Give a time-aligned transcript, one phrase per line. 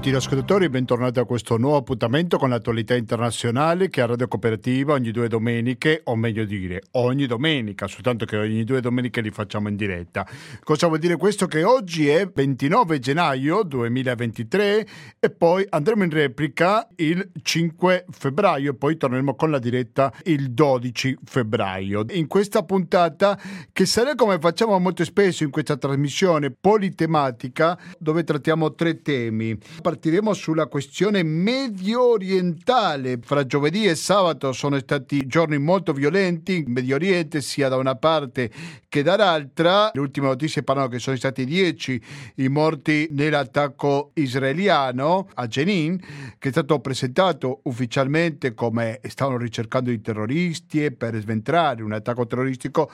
[0.00, 5.10] gentili ascoltatori, bentornati a questo nuovo appuntamento con l'attualità internazionale che a Radio Cooperativa ogni
[5.10, 9.76] due domeniche, o meglio dire ogni domenica, soltanto che ogni due domeniche li facciamo in
[9.76, 10.26] diretta.
[10.64, 11.44] Cosa vuol dire questo?
[11.44, 14.86] Che oggi è 29 gennaio 2023
[15.20, 20.52] e poi andremo in replica il 5 febbraio e poi torneremo con la diretta il
[20.52, 22.06] 12 febbraio.
[22.12, 23.38] In questa puntata,
[23.70, 29.58] che sarà come facciamo molto spesso in questa trasmissione politematica, dove trattiamo tre temi.
[29.90, 33.18] Partiremo sulla questione medio orientale.
[33.20, 37.96] Fra giovedì e sabato sono stati giorni molto violenti in Medio Oriente, sia da una
[37.96, 38.52] parte
[38.88, 39.90] che dall'altra.
[39.92, 42.02] Le ultime notizie parlano che sono stati 10
[42.36, 45.98] i morti nell'attacco israeliano a Jenin,
[46.38, 52.92] che è stato presentato ufficialmente come stavano ricercando i terroristi per sventrare un attacco terroristico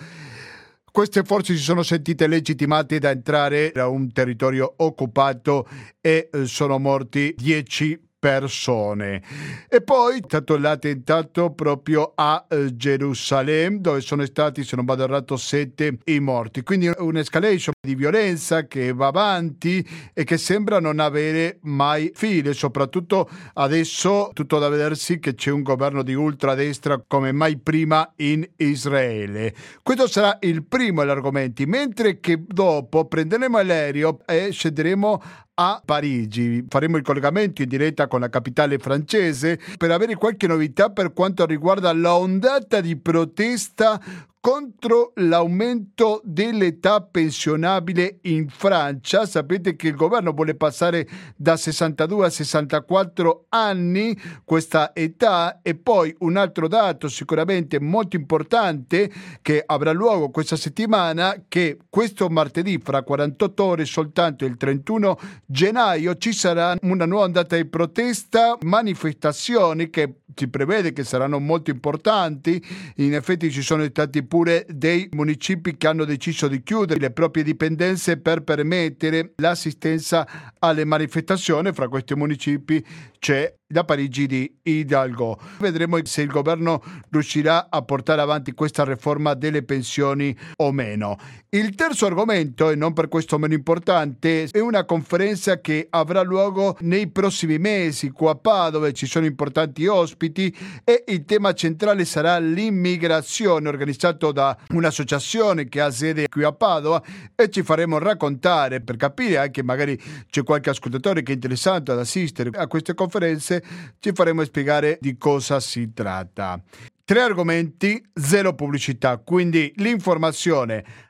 [0.96, 5.68] queste forze si sono sentite legittimate da entrare da un territorio occupato
[6.00, 9.22] e eh, sono morti 10 persone.
[9.68, 15.04] E poi è stato l'attentato proprio a eh, Gerusalemme, dove sono stati, se non vado
[15.04, 16.62] errato, sette i morti.
[16.62, 23.28] Quindi un'escalation di violenza che va avanti e che sembra non avere mai fine, soprattutto
[23.54, 29.54] adesso tutto da vedersi che c'è un governo di ultradestra come mai prima in Israele.
[29.82, 35.22] Questo sarà il primo degli argomenti, mentre che dopo prenderemo l'aereo e scenderemo
[35.58, 36.64] a Parigi.
[36.68, 41.46] Faremo il collegamento in diretta con la capitale francese per avere qualche novità per quanto
[41.46, 44.00] riguarda l'ondata di protesta
[44.46, 49.26] contro l'aumento dell'età pensionabile in Francia.
[49.26, 56.14] Sapete che il governo vuole passare da 62 a 64 anni questa età e poi
[56.20, 59.10] un altro dato sicuramente molto importante
[59.42, 66.14] che avrà luogo questa settimana che questo martedì fra 48 ore soltanto il 31 gennaio
[66.18, 72.62] ci sarà una nuova ondata di protesta, manifestazioni che si prevede che saranno molto importanti.
[72.96, 77.42] In effetti ci sono stati pure dei municipi che hanno deciso di chiudere le proprie
[77.42, 81.72] dipendenze per permettere l'assistenza alle manifestazioni.
[81.72, 82.84] Fra questi municipi
[83.26, 85.38] c'è da Parigi di Hidalgo.
[85.58, 91.18] Vedremo se il governo riuscirà a portare avanti questa riforma delle pensioni o meno.
[91.48, 96.76] Il terzo argomento, e non per questo meno importante, è una conferenza che avrà luogo
[96.80, 100.54] nei prossimi mesi qua a Padova, ci sono importanti ospiti
[100.84, 107.02] e il tema centrale sarà l'immigrazione organizzato da un'associazione che ha sede qui a Padova
[107.34, 109.98] e ci faremo raccontare per capire anche magari
[110.28, 115.16] c'è qualche ascoltatore che è interessato ad assistere a queste conferenze ci faremo spiegare di
[115.16, 116.60] cosa si tratta.
[117.04, 121.06] Tre argomenti, zero pubblicità, quindi l'informazione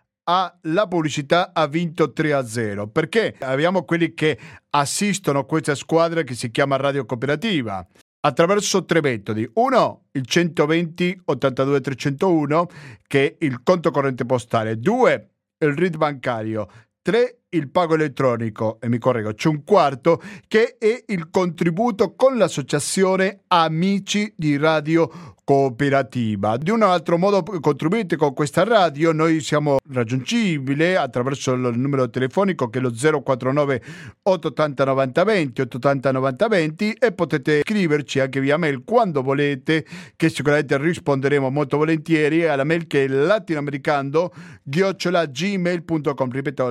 [0.63, 4.37] la pubblicità ha vinto 3 a 0 perché abbiamo quelli che
[4.71, 7.87] assistono questa squadra che si chiama Radio Cooperativa
[8.21, 9.49] attraverso tre metodi.
[9.55, 12.67] Uno, il 120 82 301
[13.07, 14.79] che è il conto corrente postale.
[14.79, 16.69] Due, il RID bancario.
[17.01, 22.37] Tre, il pago elettronico, e mi correggo, c'è un quarto che è il contributo con
[22.37, 26.57] l'associazione Amici di Radio cooperativa.
[26.57, 32.69] Di un altro modo contribuite con questa radio, noi siamo raggiungibili attraverso il numero telefonico
[32.69, 33.81] che è lo 049
[34.23, 39.87] 880 90 20 880 90 20 e potete scriverci anche via mail quando volete
[40.17, 44.33] che sicuramente risponderemo molto volentieri alla mail che è latinoamericano
[44.65, 46.71] gmail.com ripeto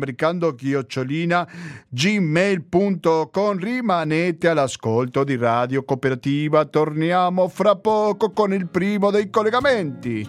[0.00, 1.46] latinoamericano chiocciolina
[1.88, 10.28] gmail.com rimanete all'ascolto di Radio Cooperativa torniamo fra poco con il primo dei collegamenti.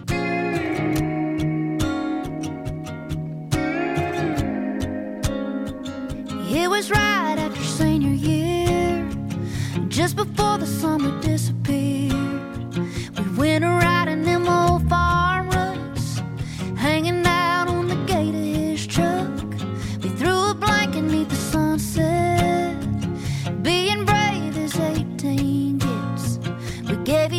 [6.54, 9.02] It was right after senior year,
[9.88, 12.12] just before the summer disappeared.
[13.16, 15.41] We went around in them old farm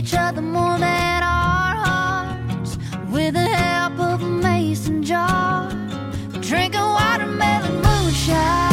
[0.03, 2.77] each other more than our hearts
[3.09, 5.69] with the help of a mason jar.
[6.41, 8.72] Drinking watermelon moonshine.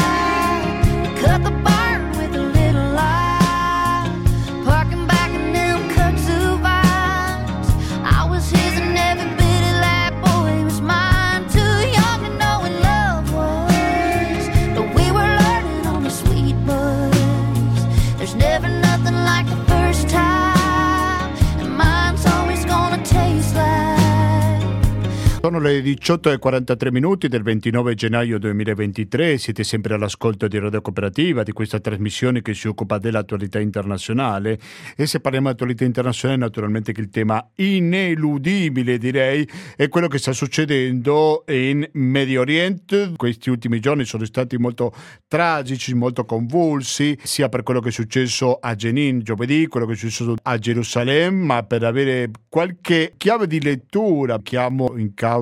[25.58, 31.80] Le 18.43 minuti del 29 gennaio 2023, siete sempre all'ascolto di Radio Cooperativa, di questa
[31.80, 34.58] trasmissione che si occupa dell'attualità internazionale
[34.94, 40.18] e se parliamo di attualità internazionale naturalmente che il tema ineludibile direi è quello che
[40.18, 43.12] sta succedendo in Medio Oriente.
[43.16, 44.94] Questi ultimi giorni sono stati molto
[45.26, 49.96] tragici, molto convulsi, sia per quello che è successo a Jenin giovedì, quello che è
[49.96, 55.38] successo a Gerusalemme, ma per avere qualche chiave di lettura chiamo in causa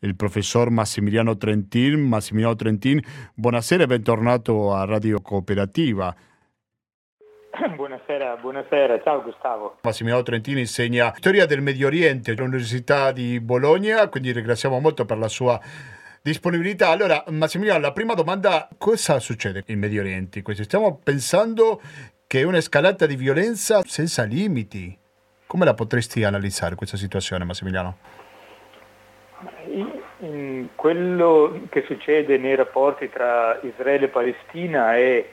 [0.00, 2.00] il professor Massimiliano Trentin.
[2.00, 3.00] Massimiliano Trentin,
[3.34, 6.14] buonasera e bentornato a Radio Cooperativa.
[7.76, 9.78] Buonasera, buonasera, ciao Gustavo.
[9.82, 15.28] Massimiliano Trentini insegna storia del Medio Oriente all'Università di Bologna, quindi ringraziamo molto per la
[15.28, 15.60] sua
[16.22, 16.90] disponibilità.
[16.90, 20.42] Allora, Massimiliano, la prima domanda, cosa succede in Medio Oriente?
[20.62, 21.80] Stiamo pensando
[22.26, 24.96] che è un'escalata di violenza senza limiti.
[25.46, 28.19] Come la potresti analizzare questa situazione, Massimiliano?
[30.74, 35.26] Quello che succede nei rapporti tra Israele e Palestina è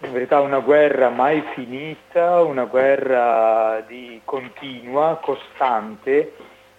[0.00, 3.84] in verità una guerra mai finita, una guerra
[4.24, 6.34] continua, costante,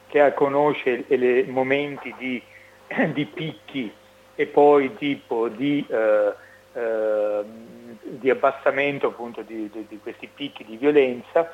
[0.07, 2.41] che conosce i momenti di,
[3.13, 3.91] di, picchi
[4.35, 6.33] e poi tipo di, eh,
[6.73, 7.43] eh,
[8.01, 11.51] di abbassamento appunto di, di questi picchi di violenza,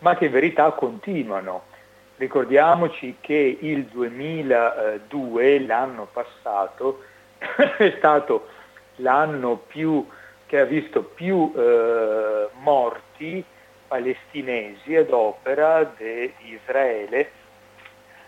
[0.00, 1.74] ma che in verità continuano
[2.18, 7.02] Ricordiamoci che il 2002, l'anno passato,
[7.36, 8.48] è stato
[8.96, 10.06] l'anno più,
[10.46, 13.44] che ha visto più eh, morti
[13.86, 17.30] palestinesi ad opera di Israele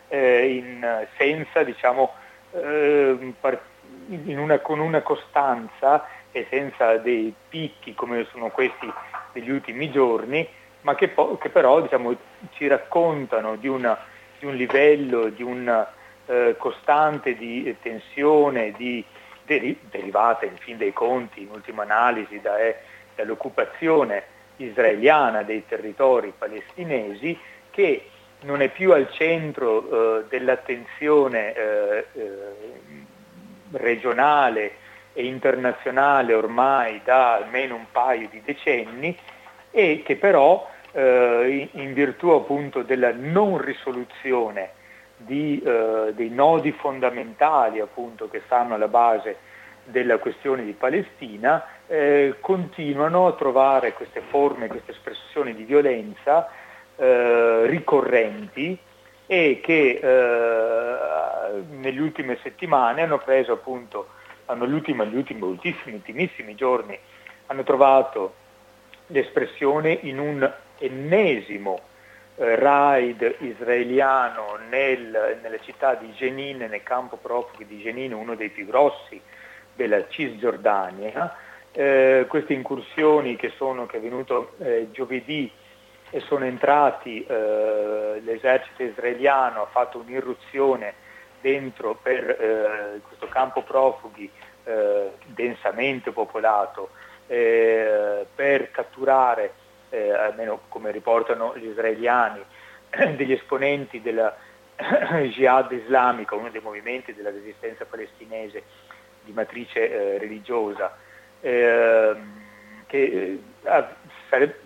[0.08, 2.12] eh, in, senza, diciamo,
[2.52, 3.34] eh,
[4.26, 8.92] una, con una costanza e senza dei picchi come sono questi
[9.32, 10.46] degli ultimi giorni,
[10.82, 12.14] ma che, po- che però diciamo,
[12.52, 13.98] ci raccontano di, una,
[14.38, 15.90] di, un livello, di una
[16.26, 19.04] eh, costante di tensione, di
[19.44, 22.76] deri- derivata in fin dei conti, in ultima analisi, da, eh,
[23.14, 27.38] dall'occupazione israeliana dei territori palestinesi,
[27.70, 28.08] che
[28.40, 32.32] non è più al centro eh, dell'attenzione eh, eh,
[33.72, 34.72] regionale
[35.12, 39.16] e internazionale ormai da almeno un paio di decenni
[39.70, 44.70] e che però eh, in virtù appunto della non risoluzione
[45.16, 49.36] di, eh, dei nodi fondamentali appunto che stanno alla base
[49.84, 56.50] della questione di Palestina, eh, continuano a trovare queste forme, queste espressioni di violenza
[56.96, 58.78] eh, ricorrenti
[59.26, 64.08] e che eh, nelle ultime settimane hanno preso appunto,
[64.46, 66.98] hanno gli ultimi, gli ultimi, ultimissimi giorni,
[67.46, 68.34] hanno trovato
[69.08, 71.80] l'espressione in un ennesimo
[72.36, 78.50] eh, raid israeliano nel, nella città di Jenin, nel campo profughi di Jenin, uno dei
[78.50, 79.20] più grossi
[79.74, 81.36] della Cisgiordania.
[81.72, 85.50] Eh, queste incursioni che sono che è venuto eh, giovedì
[86.10, 90.94] e sono entrati, eh, l'esercito israeliano ha fatto un'irruzione
[91.40, 94.30] dentro per eh, questo campo profughi
[94.64, 96.90] eh, densamente popolato
[97.28, 99.52] per catturare
[99.90, 102.42] eh, almeno come riportano gli israeliani,
[103.16, 104.34] degli esponenti della
[105.30, 108.62] jihad islamica, uno dei movimenti della resistenza palestinese
[109.24, 110.96] di matrice eh, religiosa,
[111.40, 112.42] ehm,
[112.86, 113.42] eh, che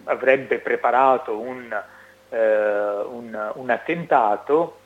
[0.04, 1.82] avrebbe preparato un,
[2.28, 4.78] eh, un, un, attentato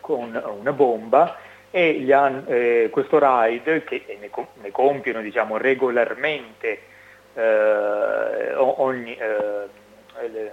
[0.00, 1.36] con una bomba
[1.72, 4.30] e han, eh, questo raid, che ne,
[4.60, 6.90] ne compiono diciamo, regolarmente
[7.34, 10.50] eh, ogni, eh,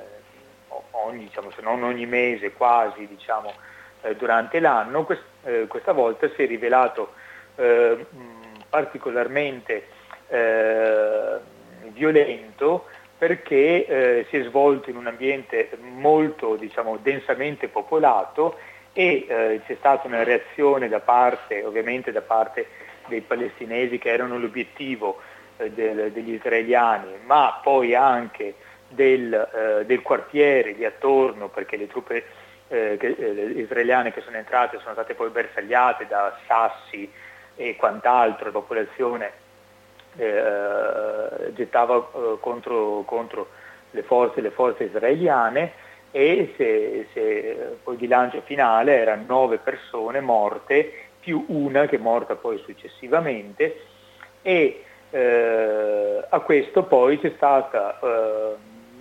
[0.91, 3.53] ogni diciamo, se non ogni mese quasi diciamo,
[4.01, 7.13] eh, durante l'anno, quest, eh, questa volta si è rivelato
[7.55, 8.05] eh,
[8.69, 9.87] particolarmente
[10.27, 11.37] eh,
[11.91, 12.85] violento
[13.17, 18.57] perché si è svolto in un ambiente molto diciamo, densamente popolato
[18.93, 22.65] e c'è stata una reazione da parte, ovviamente da parte
[23.07, 25.28] dei palestinesi che erano l'obiettivo eh,
[25.67, 28.55] degli israeliani, ma poi anche
[28.87, 32.23] del, eh, del, quartiere di attorno, perché le truppe
[32.69, 37.11] eh, che, eh, israeliane che sono entrate sono state poi bersagliate da sassi
[37.55, 39.31] e quant'altro, la popolazione
[40.17, 42.01] eh, gettava
[42.39, 43.49] contro, contro,
[43.91, 45.73] le, forze, le forze israeliane
[46.11, 51.99] e se, se, poi il bilancio finale erano nove persone morte più una che è
[51.99, 53.81] morta poi successivamente
[54.41, 58.55] e eh, a questo poi stata, eh,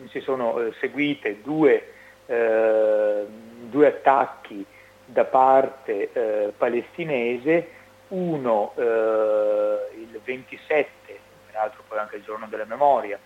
[0.08, 1.92] si sono eh, seguite due,
[2.26, 4.64] eh, due attacchi
[5.04, 7.68] da parte eh, palestinese,
[8.08, 11.18] uno eh, il 27,
[11.50, 13.18] peraltro poi anche il giorno della memoria,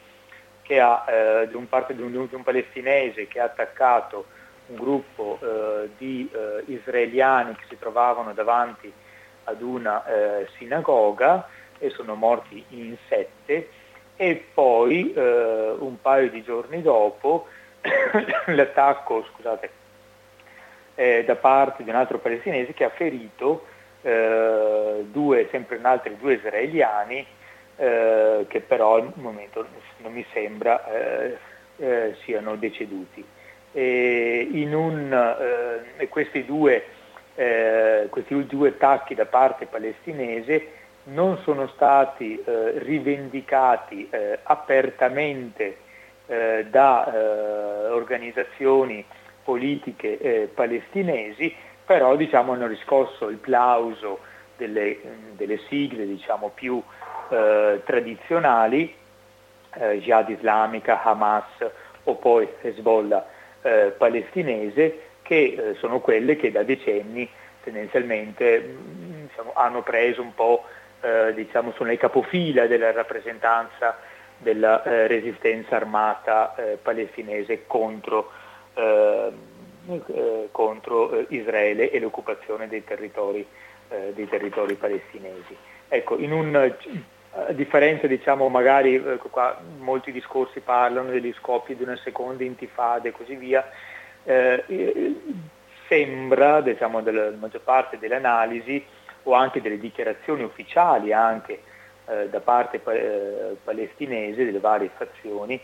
[0.63, 1.05] che ha,
[1.49, 4.27] di, un parte, di, un, di, un, palestinese che ha attaccato
[4.67, 5.41] un gruppo
[5.99, 6.31] di
[6.67, 8.91] israeliani che si trovavano davanti
[9.45, 10.05] ad una
[10.57, 11.49] sinagoga
[11.83, 13.69] e sono morti in sette
[14.17, 17.47] e poi eh, un paio di giorni dopo
[18.47, 19.71] l'attacco scusate,
[20.95, 23.67] eh, da parte di un altro palestinese che ha ferito
[24.03, 27.27] eh, due, sempre in altri due israeliani
[27.77, 29.67] eh, che però al momento
[29.99, 31.39] non mi sembra eh,
[31.79, 33.25] eh, siano deceduti.
[33.75, 35.35] E un,
[36.11, 36.85] questi, due,
[38.11, 45.77] questi due attacchi da parte palestinese non sono stati eh, rivendicati eh, apertamente
[46.27, 49.05] eh, da organizzazioni
[49.43, 51.53] politiche palestinesi,
[51.85, 54.21] però diciamo, hanno riscosso il plauso
[54.57, 54.99] delle,
[55.33, 56.81] delle sigle diciamo, più
[57.85, 58.95] tradizionali,
[59.99, 61.45] Jihad islamica, Hamas
[62.05, 63.27] o poi Hezbollah
[63.99, 67.29] palestinese, che sono quelle che da decenni
[67.63, 68.77] tendenzialmente
[69.27, 70.65] diciamo, hanno preso un po'
[71.03, 73.99] eh, diciamo, sono i capofila della rappresentanza
[74.39, 78.31] della eh, resistenza armata eh, palestinese contro,
[78.75, 79.33] eh,
[79.89, 83.47] eh, contro Israele e l'occupazione dei territori,
[84.15, 85.55] dei territori palestinesi.
[85.89, 86.75] Ecco, un,
[87.35, 93.09] a differenza diciamo magari ecco qua, molti discorsi parlano degli scopi di una seconda intifada
[93.09, 93.69] e così via,
[95.89, 98.83] sembra diciamo, della maggior parte delle analisi
[99.25, 101.63] o anche delle dichiarazioni ufficiali anche
[102.07, 105.61] eh, da parte eh, palestinese delle varie fazioni,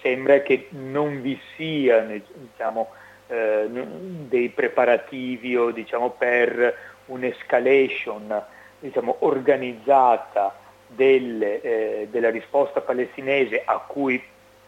[0.00, 2.90] sembra che non vi siano diciamo,
[3.28, 6.74] eh, dei preparativi o, diciamo, per
[7.06, 8.42] un'escalation
[8.80, 10.54] diciamo, organizzata
[10.86, 14.22] delle, eh, della risposta palestinese a cui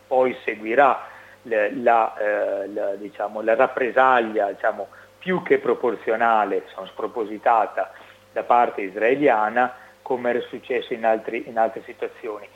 [0.06, 1.06] poi seguirà
[1.42, 7.92] la, la, eh, la, diciamo, la rappresaglia diciamo, più che proporzionale, spropositata
[8.32, 12.48] da parte israeliana come era successo in, altri, in altre situazioni,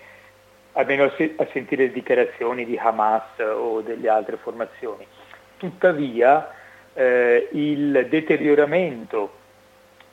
[0.72, 5.06] almeno a sentire le dichiarazioni di Hamas o delle altre formazioni.
[5.58, 6.50] Tuttavia
[6.94, 9.40] eh, il deterioramento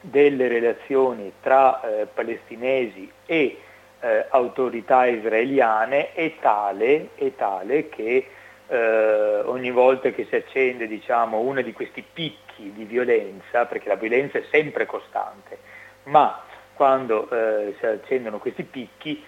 [0.01, 3.57] delle relazioni tra eh, palestinesi e
[4.01, 8.27] eh, autorità israeliane è tale, è tale che
[8.67, 13.95] eh, ogni volta che si accende diciamo, uno di questi picchi di violenza, perché la
[13.95, 15.57] violenza è sempre costante,
[16.03, 16.41] ma
[16.73, 19.23] quando eh, si accendono questi picchi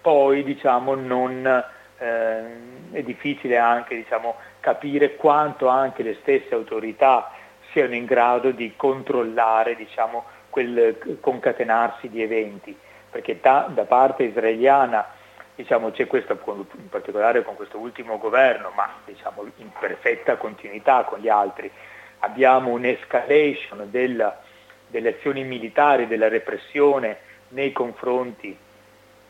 [0.00, 1.44] poi diciamo, non,
[1.98, 2.44] eh,
[2.92, 7.32] è difficile anche diciamo, capire quanto anche le stesse autorità
[7.72, 12.76] siano in grado di controllare diciamo, quel concatenarsi di eventi,
[13.10, 15.04] perché ta, da parte israeliana
[15.56, 16.38] diciamo, c'è questo,
[16.76, 21.70] in particolare con questo ultimo governo, ma diciamo, in perfetta continuità con gli altri,
[22.20, 24.40] abbiamo un'escalation della,
[24.86, 27.18] delle azioni militari, della repressione
[27.48, 28.56] nei confronti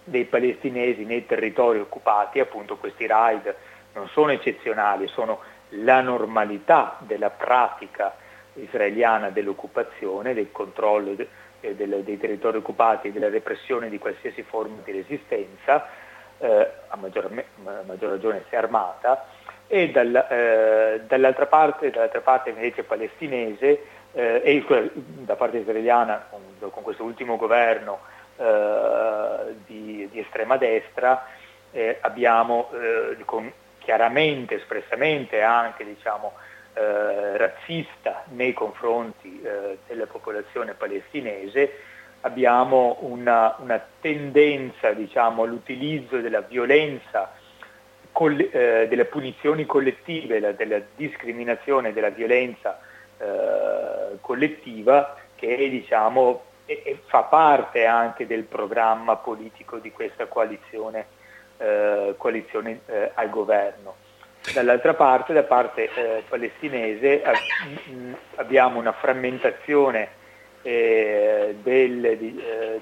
[0.05, 3.55] dei palestinesi nei territori occupati, appunto questi raid
[3.95, 5.41] non sono eccezionali, sono
[5.71, 8.15] la normalità della pratica
[8.55, 11.29] israeliana dell'occupazione, del controllo de,
[11.61, 15.89] de, de, dei territori occupati e della repressione di qualsiasi forma di resistenza,
[16.39, 19.27] eh, a, maggior, a, maggior, ragione se armata,
[19.67, 26.71] e dal, eh, dall'altra, parte, dall'altra, parte, invece palestinese eh, e da parte israeliana con,
[26.71, 28.01] con questo ultimo governo
[28.37, 31.27] eh, di, di, estrema destra
[31.73, 36.33] eh, abbiamo eh, con, chiaramente, espressamente anche diciamo,
[36.77, 39.41] razzista nei confronti
[39.87, 41.73] della popolazione palestinese
[42.23, 47.33] abbiamo una, una tendenza diciamo, all'utilizzo della violenza,
[48.13, 52.81] coll- eh, delle punizioni collettive, la, della discriminazione, della violenza
[53.19, 61.07] eh, collettiva che diciamo, e, e fa parte anche del programma politico di questa coalizione,
[61.59, 63.95] eh, coalizione eh, al governo.
[64.53, 67.23] Dall'altra parte, da parte eh, palestinese,
[68.37, 70.09] abbiamo una frammentazione
[70.67, 72.81] eh, del, di, eh,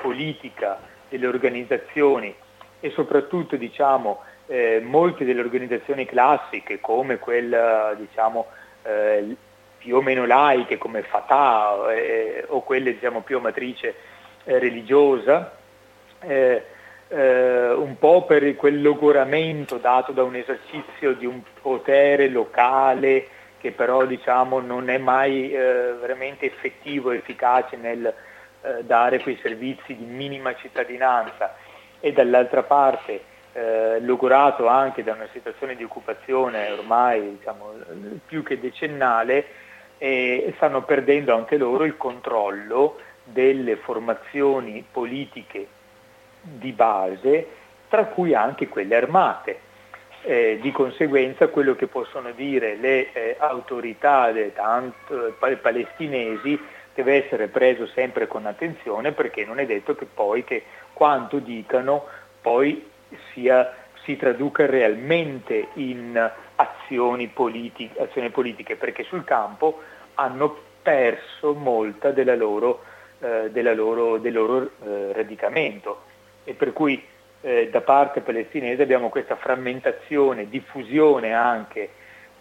[0.00, 2.32] politica delle organizzazioni
[2.78, 8.46] e soprattutto diciamo, eh, molte delle organizzazioni classiche come quella diciamo,
[8.84, 9.34] eh,
[9.78, 13.94] più o meno laiche come Fatah eh, o quelle diciamo, più a matrice
[14.44, 15.56] eh, religiosa,
[17.10, 23.28] un po' per quel logoramento dato da un esercizio di un potere locale
[23.64, 29.38] che però diciamo, non è mai eh, veramente effettivo e efficace nel eh, dare quei
[29.40, 31.56] servizi di minima cittadinanza
[31.98, 33.22] e dall'altra parte
[33.54, 37.72] eh, logurato anche da una situazione di occupazione ormai diciamo,
[38.26, 39.46] più che decennale,
[40.56, 45.66] stanno perdendo anche loro il controllo delle formazioni politiche
[46.42, 47.48] di base,
[47.88, 49.60] tra cui anche quelle armate.
[50.26, 56.58] Eh, di conseguenza quello che possono dire le eh, autorità tanto, palestinesi
[56.94, 60.62] deve essere preso sempre con attenzione perché non è detto che poi che
[60.94, 62.06] quanto dicano
[62.40, 62.88] poi
[63.34, 69.82] sia, si traduca realmente in azioni politiche, azioni politiche, perché sul campo
[70.14, 72.82] hanno perso molta della loro,
[73.18, 76.02] eh, della loro, del loro eh, radicamento.
[76.44, 77.02] E per cui
[77.44, 81.90] eh, da parte palestinese abbiamo questa frammentazione, diffusione anche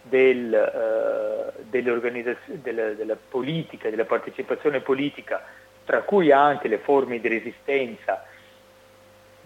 [0.01, 5.43] del, eh, della, della politica, della partecipazione politica,
[5.83, 8.25] tra cui anche le forme di resistenza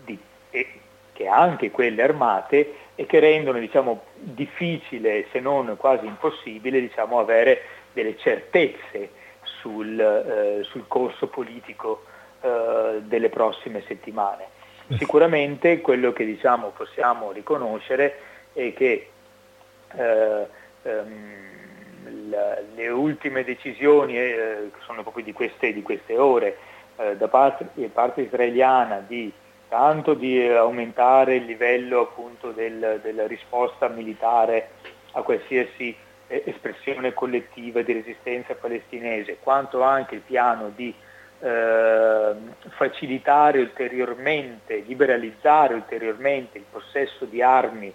[0.06, 0.18] di,
[0.52, 0.68] e,
[1.14, 7.62] che anche quelle armate e che rendono diciamo, difficile, se non quasi impossibile, diciamo, avere
[7.94, 9.10] delle certezze
[9.42, 12.04] sul, eh, sul corso politico
[12.42, 14.57] eh, delle prossime settimane.
[14.96, 18.20] Sicuramente quello che diciamo, possiamo riconoscere
[18.54, 19.10] è che
[19.96, 20.48] eh,
[20.84, 26.58] ehm, la, le ultime decisioni, eh, che sono proprio di queste, di queste ore,
[26.98, 29.32] eh, da parte, parte, israeliana di
[29.68, 34.70] tanto di aumentare il livello appunto del, della risposta militare
[35.12, 35.94] a qualsiasi
[36.28, 40.94] eh, espressione collettiva di resistenza palestinese, quanto anche il piano di
[41.40, 42.36] eh,
[42.70, 47.94] facilitare ulteriormente, liberalizzare ulteriormente il possesso di armi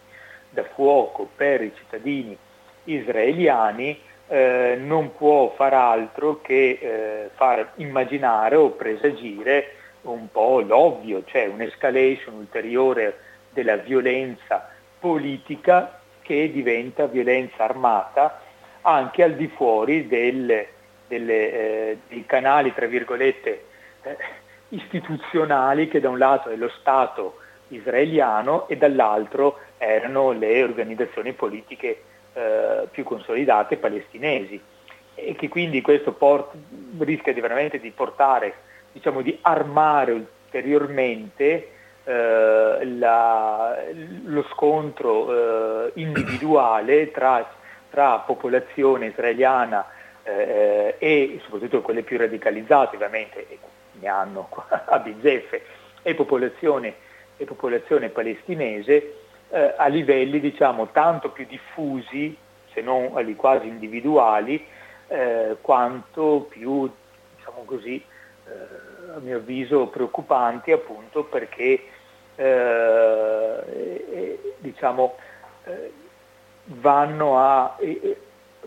[0.50, 2.36] da fuoco per i cittadini
[2.84, 11.22] israeliani, eh, non può far altro che eh, far immaginare o presagire un po' l'ovvio,
[11.26, 13.18] cioè un'escalation ulteriore
[13.50, 18.40] della violenza politica che diventa violenza armata
[18.82, 20.68] anche al di fuori delle,
[21.12, 23.64] delle, eh, dei canali, tra virgolette,
[24.02, 24.16] eh,
[24.70, 27.36] istituzionali che da un lato è lo Stato
[27.68, 34.58] israeliano e dall'altro erano le organizzazioni politiche eh, più consolidate palestinesi.
[35.14, 36.54] E che quindi questo port-
[36.98, 38.54] rischia di veramente di portare
[38.92, 41.68] diciamo, di armare ulteriormente
[42.04, 43.76] eh, la,
[44.24, 47.46] lo scontro eh, individuale tra,
[47.90, 49.84] tra, popolazione israeliana
[50.24, 53.46] eh, e soprattutto quelle più radicalizzate ovviamente,
[53.92, 55.62] ne hanno a bizzeffe,
[56.02, 56.94] e popolazione,
[57.36, 59.14] e popolazione palestinese
[59.50, 62.36] eh, a livelli diciamo, tanto più diffusi,
[62.72, 64.64] se non quasi individuali,
[65.08, 66.90] eh, quanto più
[67.36, 68.02] diciamo così,
[68.46, 71.82] eh, a mio avviso preoccupanti appunto perché
[72.36, 75.16] eh, diciamo,
[75.64, 75.92] eh,
[76.64, 77.76] vanno a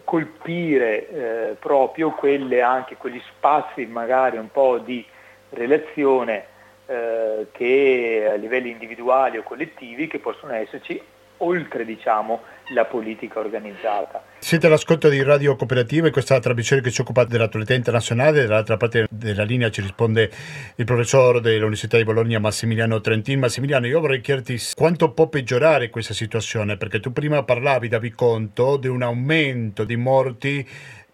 [0.06, 5.06] colpire eh, proprio quelle, anche quegli spazi magari un po' di
[5.50, 6.46] relazione
[6.86, 11.02] eh, che a livelli individuali o collettivi che possono esserci
[11.38, 14.23] oltre diciamo, la politica organizzata.
[14.39, 19.08] Siete all'ascolto di Radio Cooperativa e questa trasmissione che si occupa dell'attualità internazionale, dall'altra parte
[19.10, 20.32] della linea ci risponde
[20.75, 23.39] il professore dell'Università di Bologna Massimiliano Trentin.
[23.39, 28.78] Massimiliano, io vorrei chiederti quanto può peggiorare questa situazione, perché tu prima parlavi, davi conto
[28.78, 30.67] di un aumento di morti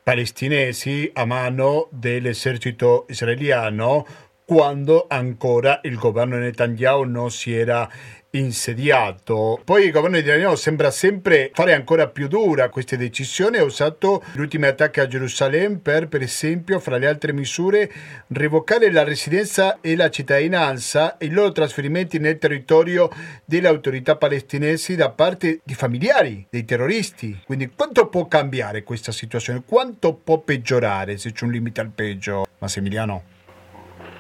[0.03, 4.05] palestinesi a mano dell'esercito israeliano
[4.51, 7.89] quando ancora il governo Netanyahu non si era
[8.31, 9.59] insediato.
[9.63, 13.57] Poi il governo italiano sembra sempre fare ancora più dura queste decisioni.
[13.57, 17.91] Ha usato gli ultimi attacchi a Gerusalemme per, per esempio, fra le altre misure,
[18.27, 23.09] revocare la residenza e la cittadinanza e i loro trasferimenti nel territorio
[23.45, 27.41] delle autorità palestinesi da parte di familiari dei terroristi.
[27.45, 29.63] Quindi quanto può cambiare questa situazione?
[29.65, 33.39] Quanto può peggiorare se c'è un limite al peggio, Massimiliano?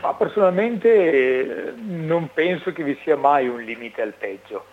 [0.01, 4.65] Ma personalmente eh, non penso che vi sia mai un limite al peggio,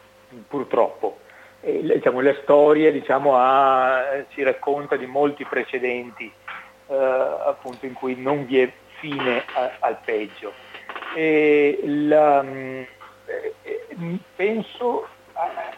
[0.49, 1.19] purtroppo.
[1.61, 6.33] E, diciamo, la storia diciamo, ha, ci racconta di molti precedenti
[6.87, 10.53] eh, appunto, in cui non vi è fine a, al peggio.
[11.15, 12.83] La, mm,
[13.27, 15.07] eh, penso,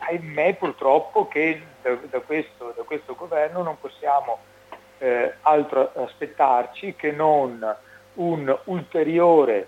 [0.09, 4.39] ahimè purtroppo, che da, da, questo, da, questo, governo non possiamo
[4.99, 7.77] eh, altro aspettarci che non
[8.21, 9.67] un ulteriore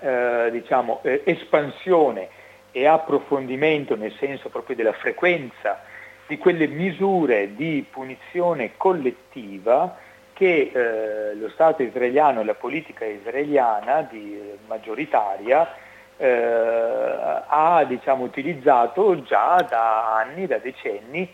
[0.00, 2.28] eh, diciamo, eh, espansione
[2.72, 5.82] e approfondimento nel senso proprio della frequenza
[6.26, 9.96] di quelle misure di punizione collettiva
[10.34, 15.74] che eh, lo Stato israeliano e la politica israeliana di, maggioritaria
[16.16, 21.28] eh, ha diciamo, utilizzato già da anni, da decenni,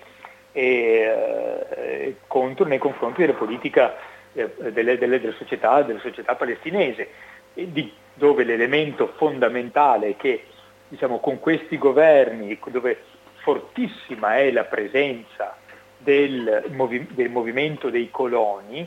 [0.53, 7.09] eh, contro, nei confronti della politica eh, delle, delle, delle, società, della società palestinese,
[7.55, 10.44] di, dove l'elemento fondamentale è che
[10.88, 12.99] diciamo, con questi governi, dove
[13.42, 15.57] fortissima è la presenza
[15.99, 18.87] del, movi, del movimento dei coloni,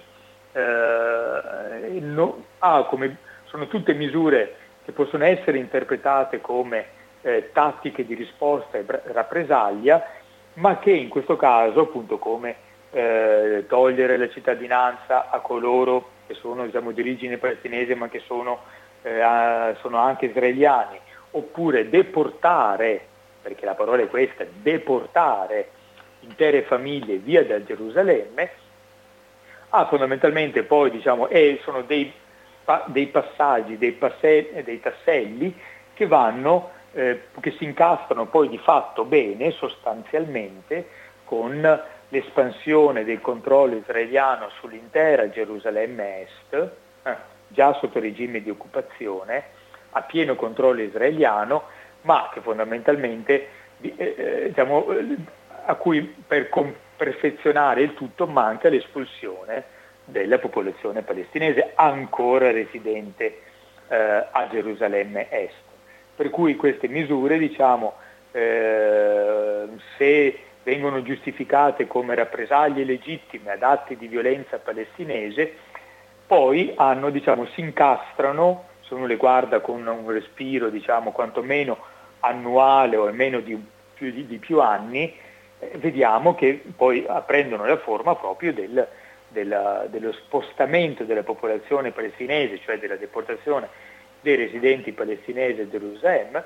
[0.52, 6.86] eh, no, ah, come, sono tutte misure che possono essere interpretate come
[7.22, 10.06] eh, tattiche di risposta e rappresaglia,
[10.54, 12.56] ma che in questo caso, appunto come
[12.98, 18.62] eh, togliere la cittadinanza a coloro che sono diciamo, di origine palestinese ma che sono,
[19.04, 21.00] eh, sono anche israeliani,
[21.32, 23.06] oppure deportare,
[23.42, 25.70] perché la parola è questa, deportare
[26.22, 28.50] intere famiglie via da Gerusalemme,
[29.70, 32.12] ha fondamentalmente poi diciamo, eh, sono dei
[32.88, 35.56] dei passaggi, dei, passe, dei tasselli
[35.94, 40.90] che vanno, eh, che si incastrano poi di fatto bene, sostanzialmente,
[41.24, 46.70] con l'espansione del controllo israeliano sull'intera Gerusalemme Est,
[47.04, 47.16] eh,
[47.48, 49.44] già sotto regime di occupazione,
[49.92, 51.64] a pieno controllo israeliano,
[52.02, 53.48] ma che fondamentalmente
[53.82, 54.86] eh, eh diciamo,
[55.66, 56.50] a cui per
[56.96, 63.42] perfezionare il tutto manca l'espulsione della popolazione palestinese ancora residente
[63.90, 65.54] eh, a Gerusalemme Est.
[66.16, 67.94] Per cui queste misure, diciamo,
[68.32, 69.68] eh,
[69.98, 75.54] se vengono giustificate come rappresaglie legittime ad atti di violenza palestinese,
[76.28, 81.78] poi hanno, diciamo, si incastrano, se uno le guarda con un respiro diciamo, quantomeno
[82.20, 83.58] annuale o almeno di
[83.94, 85.16] più, di, di più anni,
[85.60, 88.86] eh, vediamo che poi prendono la forma proprio del,
[89.30, 93.70] della, dello spostamento della popolazione palestinese, cioè della deportazione
[94.20, 96.44] dei residenti palestinesi a Gerusalemme,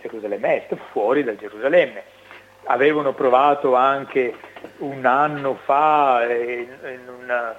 [0.00, 2.19] Gerusalemme Est, fuori da Gerusalemme.
[2.64, 4.34] Avevano provato anche
[4.78, 6.68] un anno fa eh,
[7.20, 7.54] una,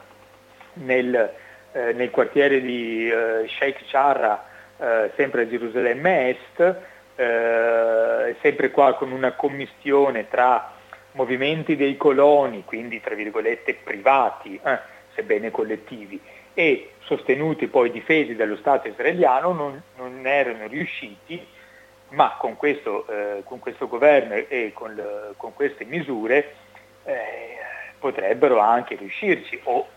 [0.73, 1.33] nel,
[1.71, 4.45] eh, nel, quartiere di eh, Sheikh Charra,
[4.77, 6.75] eh, sempre a Gerusalemme Est,
[7.15, 10.73] eh, sempre qua con una commistione tra
[11.13, 14.79] movimenti dei coloni, quindi tra virgolette privati, eh,
[15.13, 16.19] sebbene collettivi,
[16.53, 21.45] e sostenuti poi difesi dallo Stato israeliano, non, non erano riusciti,
[22.11, 26.53] ma con questo, eh, con questo governo e con, le, con queste misure
[27.03, 27.57] eh,
[27.99, 29.87] potrebbero anche riuscirci o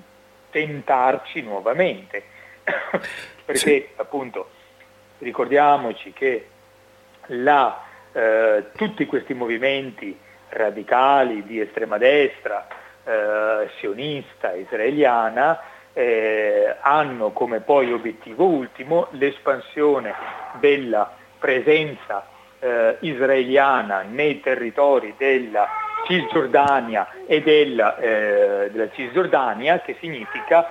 [0.51, 2.23] tentarci nuovamente.
[3.45, 3.89] Perché sì.
[3.97, 4.51] appunto
[5.19, 6.49] ricordiamoci che
[7.27, 10.17] la, eh, tutti questi movimenti
[10.51, 12.67] radicali di estrema destra,
[13.05, 15.61] eh, sionista, israeliana,
[15.93, 20.15] eh, hanno come poi obiettivo ultimo l'espansione
[20.59, 22.25] della presenza
[22.59, 25.69] eh, israeliana nei territori della
[26.07, 30.67] Cisgiordania e della, eh, della Cisgiordania, che significa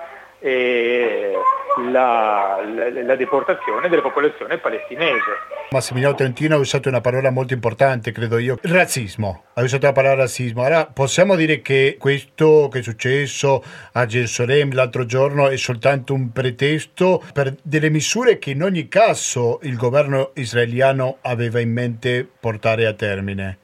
[1.90, 5.52] la, la, la, deportazione della popolazione palestinese.
[5.70, 9.44] Massimiliano Trentino ha usato una parola molto importante, credo io, razzismo.
[9.54, 10.62] Ha usato la parola razzismo.
[10.62, 16.30] Allora, possiamo dire che questo che è successo a Gerusalemme l'altro giorno è soltanto un
[16.30, 22.86] pretesto per delle misure che in ogni caso il governo israeliano aveva in mente portare
[22.86, 23.58] a termine?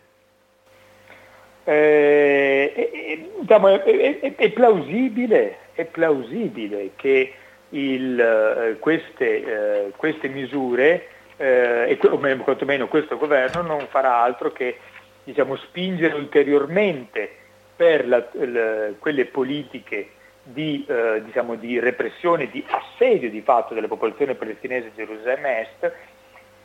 [1.64, 7.32] Eh, è, diciamo, è, è, è plausibile è plausibile che
[7.70, 14.76] il, eh, queste, eh, queste, misure, eh, o quantomeno questo governo, non farà altro che
[15.24, 17.30] diciamo, spingere ulteriormente
[17.76, 20.10] per la, la, quelle politiche
[20.42, 25.92] di, eh, diciamo, di, repressione, di assedio di fatto della popolazione palestinese di Gerusalemme Est,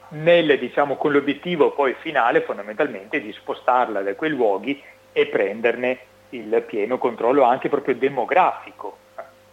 [0.09, 6.63] nel, diciamo, con l'obiettivo poi finale fondamentalmente di spostarla da quei luoghi e prenderne il
[6.67, 9.03] pieno controllo anche proprio demografico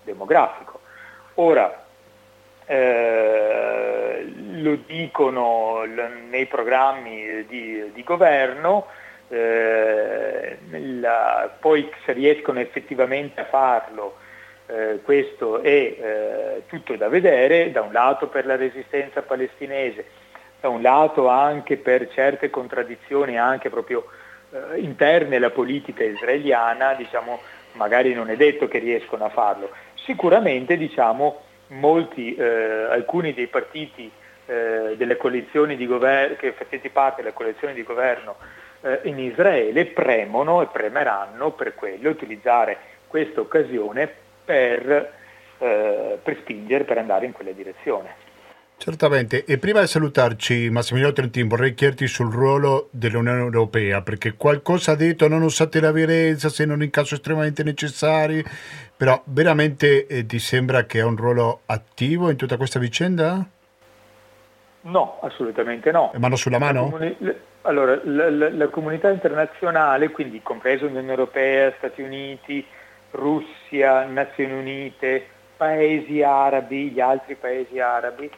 [0.04, 0.80] demografico.
[1.34, 1.84] Ora,
[2.66, 8.86] eh, lo dicono l- nei programmi di, di governo,
[9.28, 10.58] eh,
[11.00, 14.16] la, poi se riescono effettivamente a farlo,
[14.66, 20.04] eh, questo è eh, tutto da vedere, da un lato per la resistenza palestinese,
[20.62, 24.06] da un lato anche per certe contraddizioni anche proprio
[24.52, 27.40] eh, interne alla politica israeliana, diciamo,
[27.72, 29.70] magari non è detto che riescono a farlo.
[29.94, 34.08] Sicuramente diciamo, molti, eh, alcuni dei partiti
[34.46, 38.36] eh, delle coalizioni di governo, che facenti parte della coalizione di governo
[38.82, 44.08] eh, in Israele premono e premeranno per quello, utilizzare questa occasione
[44.44, 45.12] per,
[45.58, 48.30] eh, per spingere, per andare in quella direzione.
[48.82, 54.90] Certamente, e prima di salutarci Massimiliano Trentin vorrei chiederti sul ruolo dell'Unione Europea, perché qualcosa
[54.90, 58.44] ha detto non usate la violenza se non in caso estremamente necessari,
[58.96, 63.46] però veramente eh, ti sembra che ha un ruolo attivo in tutta questa vicenda?
[64.80, 66.12] No, assolutamente no.
[66.12, 66.82] E mano sulla mano?
[66.82, 72.66] La comuni- allora, la, la, la comunità internazionale, quindi compresa l'Unione Europea, Stati Uniti,
[73.12, 75.24] Russia, Nazioni Unite,
[75.56, 78.28] paesi arabi, gli altri paesi arabi,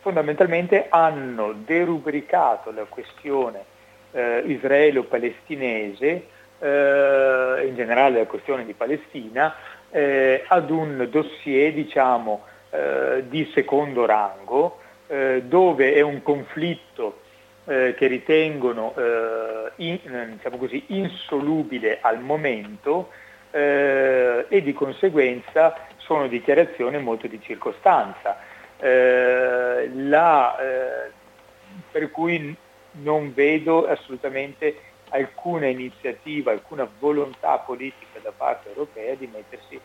[0.00, 3.64] fondamentalmente hanno derubricato la questione
[4.12, 6.26] eh, israelo-palestinese,
[6.58, 9.54] eh, in generale la questione di Palestina,
[9.90, 17.20] eh, ad un dossier diciamo, eh, di secondo rango, eh, dove è un conflitto
[17.64, 18.94] eh, che ritengono
[19.76, 19.98] in,
[20.36, 23.10] diciamo così, insolubile al momento
[23.50, 28.38] e di conseguenza sono dichiarazioni molto di circostanza
[28.80, 31.10] eh, la, eh,
[31.90, 32.56] per cui
[33.02, 39.80] non vedo assolutamente alcuna iniziativa, alcuna volontà politica da parte europea di mettersi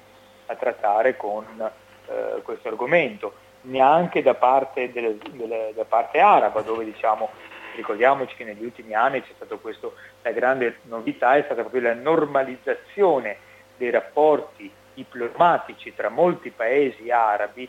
[0.47, 6.84] a trattare con eh, questo argomento, neanche da parte, delle, delle, da parte, araba, dove
[6.84, 7.29] diciamo,
[7.75, 9.88] ricordiamoci che negli ultimi anni c'è stata questa,
[10.21, 13.38] la grande novità è stata proprio la normalizzazione
[13.77, 17.67] dei rapporti diplomatici tra molti paesi arabi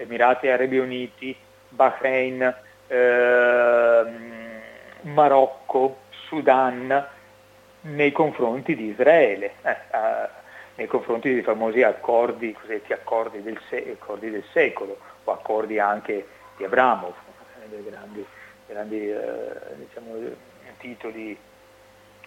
[0.00, 1.36] Emirati Arabi Uniti,
[1.68, 2.54] Bahrain,
[2.86, 4.02] eh,
[5.02, 7.06] Marocco, Sudan
[7.82, 10.28] nei confronti di Israele, eh, eh,
[10.76, 16.26] nei confronti dei famosi accordi, cosiddetti accordi del, se- accordi del, secolo o accordi anche
[16.56, 17.12] di Abramov,
[17.62, 18.24] eh, dei grandi,
[18.66, 20.14] grandi eh, diciamo,
[20.78, 21.38] titoli,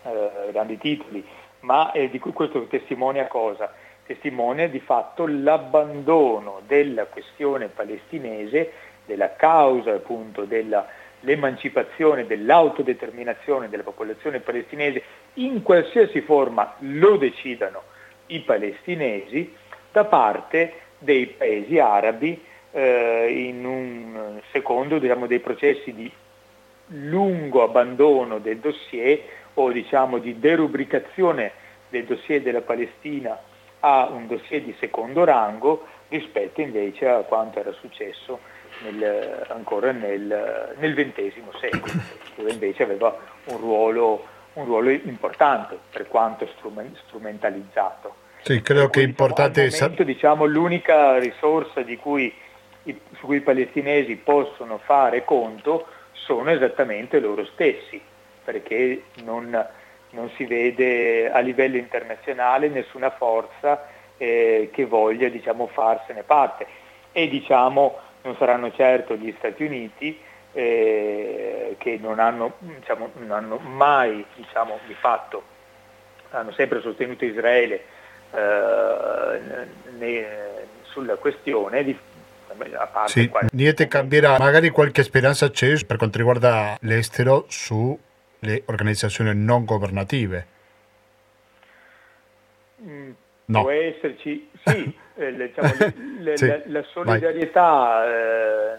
[0.04, 1.28] eh, grandi titoli,
[1.62, 3.74] ma di cui questo testimonia cosa?
[4.06, 8.72] Testimonia di fatto l'abbandono della questione palestinese,
[9.06, 15.04] della causa appunto dell'emancipazione, dell'autodeterminazione della popolazione palestinese,
[15.36, 17.84] in qualsiasi forma lo decidano
[18.28, 19.56] i palestinesi,
[19.92, 26.12] da parte dei paesi arabi eh, in un secondo diciamo, dei processi di
[26.88, 29.20] lungo abbandono del dossier
[29.56, 31.52] o diciamo di derubricazione
[31.90, 33.38] del dossier della Palestina
[33.86, 38.40] ha un dossier di secondo rango rispetto invece a quanto era successo
[38.82, 41.92] nel, ancora nel, nel, XX secolo,
[42.36, 46.48] dove invece aveva un ruolo, un ruolo importante per quanto
[47.08, 48.16] strumentalizzato.
[48.44, 49.70] Sì, credo che è importante...
[49.80, 52.34] Momento, diciamo, l'unica risorsa cui,
[52.84, 58.02] su cui i palestinesi possono fare conto sono esattamente loro stessi,
[58.44, 59.66] perché non,
[60.14, 66.66] non si vede a livello internazionale nessuna forza eh, che voglia diciamo, farsene parte.
[67.12, 70.20] E diciamo, non saranno certo gli Stati Uniti
[70.54, 75.52] eh, che non hanno, diciamo, non hanno mai diciamo, di fatto
[76.38, 77.82] hanno sempre sostenuto Israele
[78.32, 80.26] eh, ne,
[80.84, 81.98] sulla questione di,
[83.06, 87.98] sì, niente cambierà, magari qualche speranza c'è per quanto riguarda l'estero su
[88.44, 90.48] le organizzazioni non governative.
[92.82, 93.12] Mm,
[93.46, 93.62] no.
[93.62, 95.74] Può esserci, sì, eh, diciamo,
[96.20, 96.48] le, sì.
[96.48, 98.78] La, la, solidarietà, eh,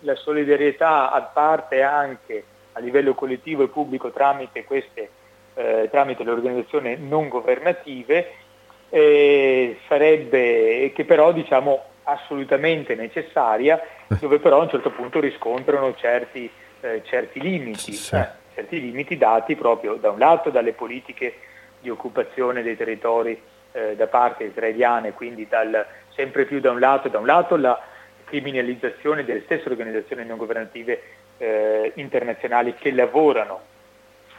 [0.00, 5.10] la solidarietà a parte anche a livello collettivo e pubblico tramite, queste,
[5.54, 8.46] eh, tramite le organizzazioni non governative
[8.90, 13.80] eh, sarebbe, che però diciamo assolutamente necessaria,
[14.20, 17.92] dove però a un certo punto riscontrano certi, eh, certi limiti.
[17.92, 18.16] Sì.
[18.58, 21.32] Certi limiti dati proprio da un lato dalle politiche
[21.78, 23.40] di occupazione dei territori
[23.70, 27.80] eh, da parte israeliana, quindi dal, sempre più da un lato, da un lato la
[28.24, 31.00] criminalizzazione delle stesse organizzazioni non governative
[31.36, 33.60] eh, internazionali che lavorano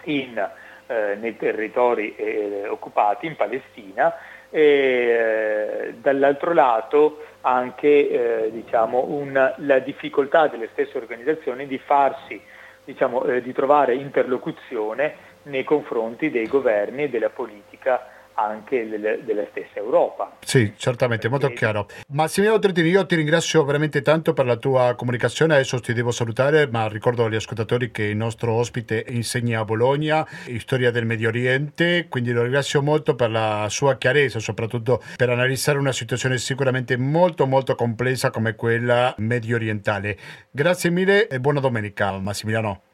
[0.03, 0.49] in,
[0.87, 4.13] eh, nei territori eh, occupati in Palestina
[4.49, 12.57] e eh, dall'altro lato anche eh, diciamo, un, la difficoltà delle stesse organizzazioni di farsi
[12.91, 19.45] diciamo, eh, di trovare interlocuzione nei confronti dei governi e della politica anche delle, della
[19.51, 20.37] stessa Europa.
[20.39, 21.45] Sì, certamente, Perché...
[21.45, 21.87] molto chiaro.
[22.09, 26.67] Massimiliano Trentini, io ti ringrazio veramente tanto per la tua comunicazione, adesso ti devo salutare,
[26.67, 30.25] ma ricordo agli ascoltatori che il nostro ospite insegna a Bologna
[30.59, 35.79] storia del Medio Oriente, quindi lo ringrazio molto per la sua chiarezza, soprattutto per analizzare
[35.79, 40.17] una situazione sicuramente molto molto complessa come quella medio orientale.
[40.51, 42.88] Grazie mille e buona domenica Massimiliano.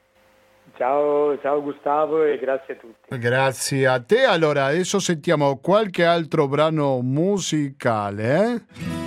[0.78, 3.18] Ciao, ciao Gustavo e grazie a tutti.
[3.18, 4.24] Grazie a te.
[4.24, 8.44] Allora, adesso sentiamo qualche altro brano musicale.
[8.44, 9.05] Eh?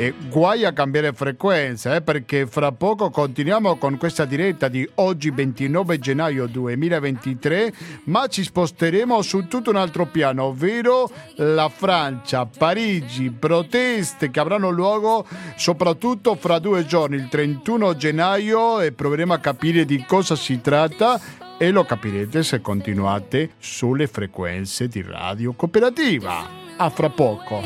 [0.00, 5.30] E guai a cambiare frequenza, eh, perché fra poco continuiamo con questa diretta di oggi
[5.30, 7.72] 29 gennaio 2023,
[8.04, 14.70] ma ci sposteremo su tutto un altro piano, ovvero la Francia, Parigi, proteste che avranno
[14.70, 20.60] luogo soprattutto fra due giorni, il 31 gennaio, e proveremo a capire di cosa si
[20.60, 21.20] tratta
[21.58, 26.46] e lo capirete se continuate sulle frequenze di Radio Cooperativa.
[26.76, 27.62] A fra poco.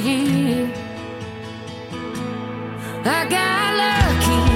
[0.00, 0.72] Here.
[3.04, 4.49] I got lucky.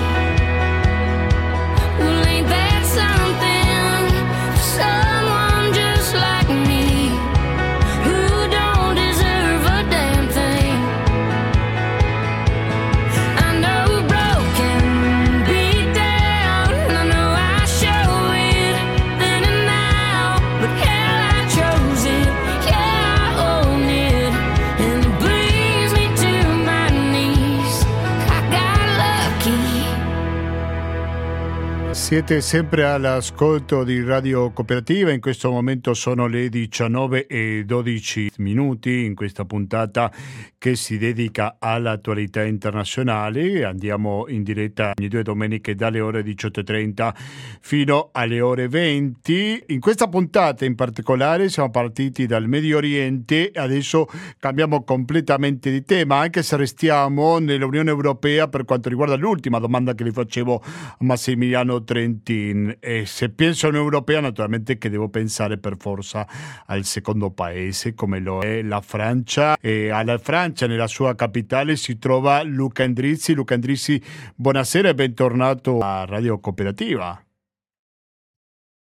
[32.05, 39.07] Siete sempre all'ascolto di Radio Cooperativa, in questo momento sono le 19 e 12 minuti
[39.07, 40.13] in questa puntata
[40.59, 43.65] che si dedica all'attualità internazionale.
[43.65, 47.15] Andiamo in diretta ogni due domeniche dalle ore 18.30
[47.61, 49.65] fino alle ore 20.
[49.69, 54.07] In questa puntata in particolare siamo partiti dal Medio Oriente adesso
[54.39, 60.05] cambiamo completamente di tema, anche se restiamo nell'Unione Europea per quanto riguarda l'ultima domanda che
[60.05, 66.27] le facevo a Massimiliano Trentin e se penso all'Unione naturalmente che devo pensare per forza
[66.67, 71.99] al secondo paese come lo è la Francia e alla Francia nella sua capitale si
[71.99, 73.33] trova Luca Andrizzi.
[73.33, 74.03] Luca Andrizzi,
[74.35, 77.17] buonasera e bentornato a Radio Cooperativa.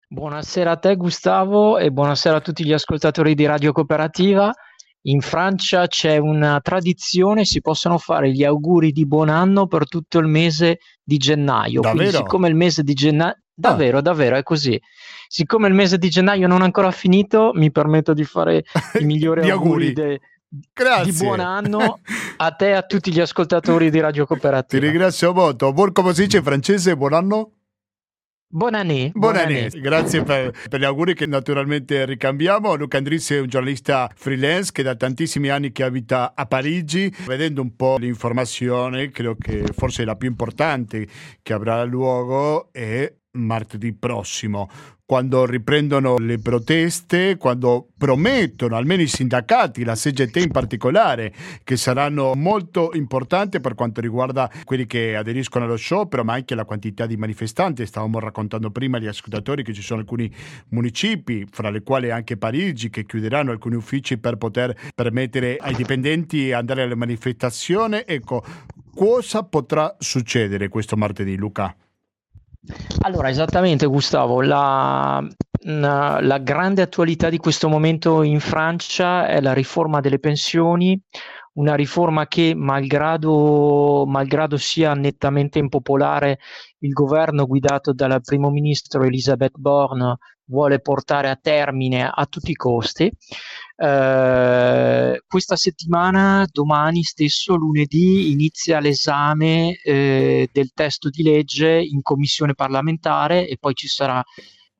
[0.08, 4.52] Buonasera a te Gustavo e buonasera a tutti gli ascoltatori di Radio Cooperativa.
[5.06, 10.18] In Francia c'è una tradizione, si possono fare gli auguri di buon anno per tutto
[10.18, 11.80] il mese di gennaio.
[11.80, 11.96] Davvero?
[11.96, 13.36] Quindi, siccome il mese di gennaio...
[13.54, 14.02] Davvero, ah.
[14.02, 14.80] davvero, è così.
[15.26, 18.64] Siccome il mese di gennaio non è ancora finito, mi permetto di fare
[19.00, 20.20] i migliori auguri, auguri de...
[21.04, 21.98] di buon anno
[22.36, 24.80] a te e a tutti gli ascoltatori di Radio Cooperativa.
[24.80, 25.72] Ti ringrazio molto.
[25.72, 27.52] Buon, come si dice in francese, buon anno?
[28.54, 29.10] Buon anno.
[29.14, 29.66] Buon anno.
[29.80, 32.74] Grazie per, per, gli auguri che naturalmente ricambiamo.
[32.74, 37.10] Luca Andrizzi è un giornalista freelance che da tantissimi anni che abita a Parigi.
[37.24, 41.08] Vedendo un po' l'informazione, credo che forse la più importante
[41.40, 44.68] che avrà luogo è martedì prossimo
[45.04, 51.34] quando riprendono le proteste, quando promettono, almeno i sindacati, la CGT in particolare,
[51.64, 56.64] che saranno molto importanti per quanto riguarda quelli che aderiscono allo sciopero, ma anche la
[56.64, 57.84] quantità di manifestanti.
[57.84, 60.32] Stavamo raccontando prima agli ascoltatori che ci sono alcuni
[60.70, 66.36] municipi, fra le quali anche Parigi, che chiuderanno alcuni uffici per poter permettere ai dipendenti
[66.38, 68.02] di andare alle manifestazioni.
[68.06, 68.42] Ecco,
[68.94, 71.76] cosa potrà succedere questo martedì, Luca?
[73.00, 75.20] Allora, esattamente Gustavo, la,
[75.64, 81.00] la grande attualità di questo momento in Francia è la riforma delle pensioni,
[81.54, 86.38] una riforma che malgrado, malgrado sia nettamente impopolare,
[86.78, 90.18] il governo guidato dal primo ministro Elisabeth Borne
[90.52, 93.10] vuole portare a termine a tutti i costi.
[93.74, 102.54] Eh, questa settimana, domani stesso, lunedì, inizia l'esame eh, del testo di legge in commissione
[102.54, 104.22] parlamentare e poi ci sarà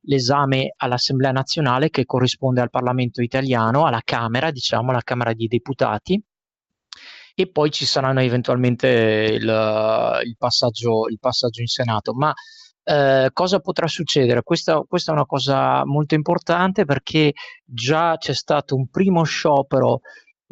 [0.04, 6.22] l'esame all'Assemblea nazionale che corrisponde al Parlamento italiano, alla Camera, diciamo, alla Camera dei Deputati
[7.35, 12.12] e poi ci saranno eventualmente il, il, passaggio, il passaggio in Senato.
[12.12, 12.32] Ma
[12.84, 14.42] eh, cosa potrà succedere?
[14.42, 17.32] Questa, questa, è una cosa molto importante perché
[17.64, 20.00] già c'è stato un primo sciopero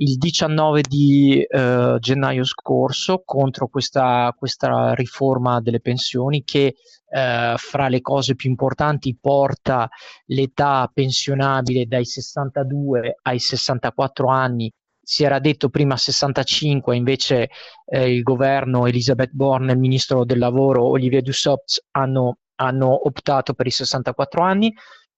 [0.00, 6.74] il 19 di eh, gennaio scorso contro questa, questa, riforma delle pensioni che
[7.12, 9.88] eh, fra le cose più importanti porta
[10.26, 14.72] l'età pensionabile dai 62 ai 64 anni
[15.02, 17.50] si era detto prima 65, invece
[17.86, 23.66] eh, il governo Elisabeth Borne il ministro del lavoro Olivier Dussopt hanno, hanno optato per
[23.66, 24.72] i 64 anni.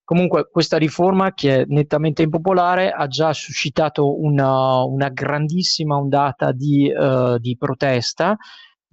[0.05, 6.93] Comunque questa riforma, che è nettamente impopolare, ha già suscitato una, una grandissima ondata di,
[6.93, 8.37] uh, di protesta.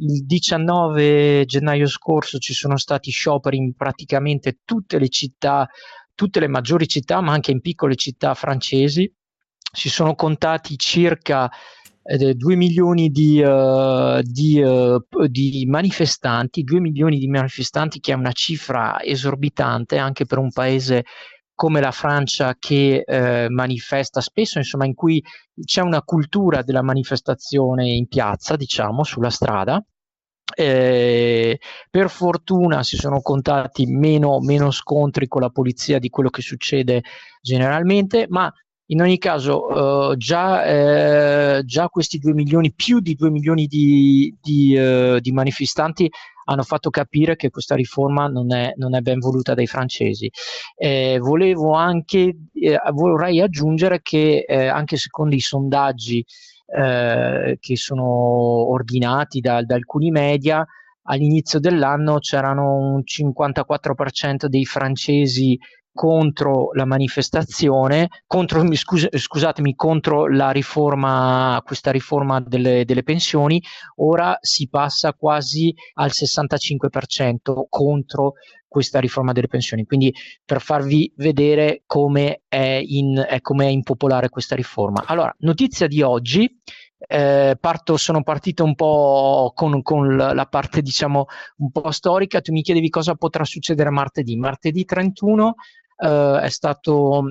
[0.02, 5.68] Il 19 gennaio scorso ci sono stati scioperi in praticamente tutte le città,
[6.14, 9.12] tutte le maggiori città, ma anche in piccole città francesi
[9.72, 11.50] si sono contati circa
[12.04, 18.16] eh, 2 milioni di, uh, di, uh, di, manifestanti, 2 milioni di manifestanti che è
[18.16, 21.04] una cifra esorbitante anche per un paese
[21.60, 25.22] come la Francia che eh, manifesta spesso, insomma, in cui
[25.62, 29.84] c'è una cultura della manifestazione in piazza, diciamo, sulla strada.
[30.56, 31.60] Eh,
[31.90, 37.04] per fortuna si sono contati meno, meno, scontri con la polizia di quello che succede
[37.42, 38.50] generalmente, ma
[38.92, 44.36] in ogni caso, uh, già, eh, già, questi 2 milioni, più di 2 milioni di,
[44.42, 46.10] di, uh, di, manifestanti
[46.46, 50.32] hanno fatto capire che questa riforma non è, non è ben voluta dai francesi.
[50.76, 56.26] Eh, volevo anche, eh, vorrei aggiungere che eh, anche secondo i sondaggi
[56.70, 58.06] che sono
[58.70, 60.64] ordinati da, da alcuni media,
[61.10, 65.58] all'inizio dell'anno c'erano un 54% dei francesi
[65.94, 73.62] contro la manifestazione, contro, scus- scusatemi, contro la riforma, questa riforma delle, delle, pensioni,
[73.98, 78.34] ora si passa quasi al 65% contro
[78.68, 79.86] questa riforma delle pensioni.
[79.86, 80.14] Quindi
[80.46, 85.04] per farvi vedere come è, in, è, come è impopolare questa riforma.
[85.06, 86.50] Allora, notizia di oggi,
[87.08, 91.26] eh, parto, sono partito un po' con, con, la parte diciamo
[91.58, 94.36] un po' storica, tu mi chiedevi cosa potrà succedere martedì.
[94.36, 95.56] Martedì 31
[95.98, 97.24] eh, è stato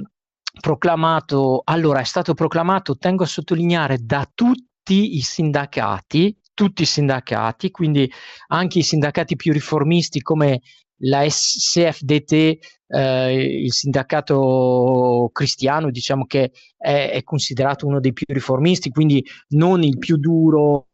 [0.60, 7.70] proclamato, allora è stato proclamato, tengo a sottolineare, da tutti i sindacati, tutti i sindacati,
[7.70, 8.10] quindi
[8.48, 10.60] anche i sindacati più riformisti come
[10.98, 18.90] la CFDT, eh, il sindacato cristiano, diciamo che è, è, considerato uno dei più riformisti,
[18.90, 20.88] quindi non il più duro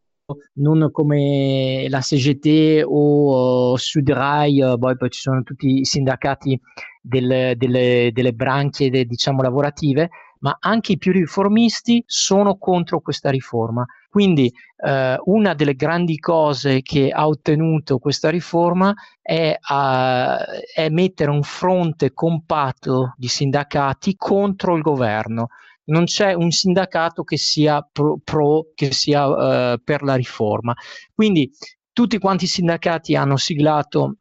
[0.55, 6.59] non come la CGT o uh, Sudrai, uh, poi, poi ci sono tutti i sindacati
[7.00, 10.09] del, delle, delle, branche de, diciamo lavorative,
[10.45, 13.82] ma anche i più riformisti sono contro questa riforma.
[14.11, 14.53] Quindi
[14.84, 18.92] eh, una delle grandi cose che ha ottenuto questa riforma
[19.22, 20.36] è, uh,
[20.74, 25.49] è mettere un fronte compatto di sindacati contro il governo
[25.86, 30.74] non c'è un sindacato che sia pro, pro che sia uh, per la riforma.
[31.12, 31.51] Quindi
[31.92, 34.16] tutti quanti i sindacati hanno siglato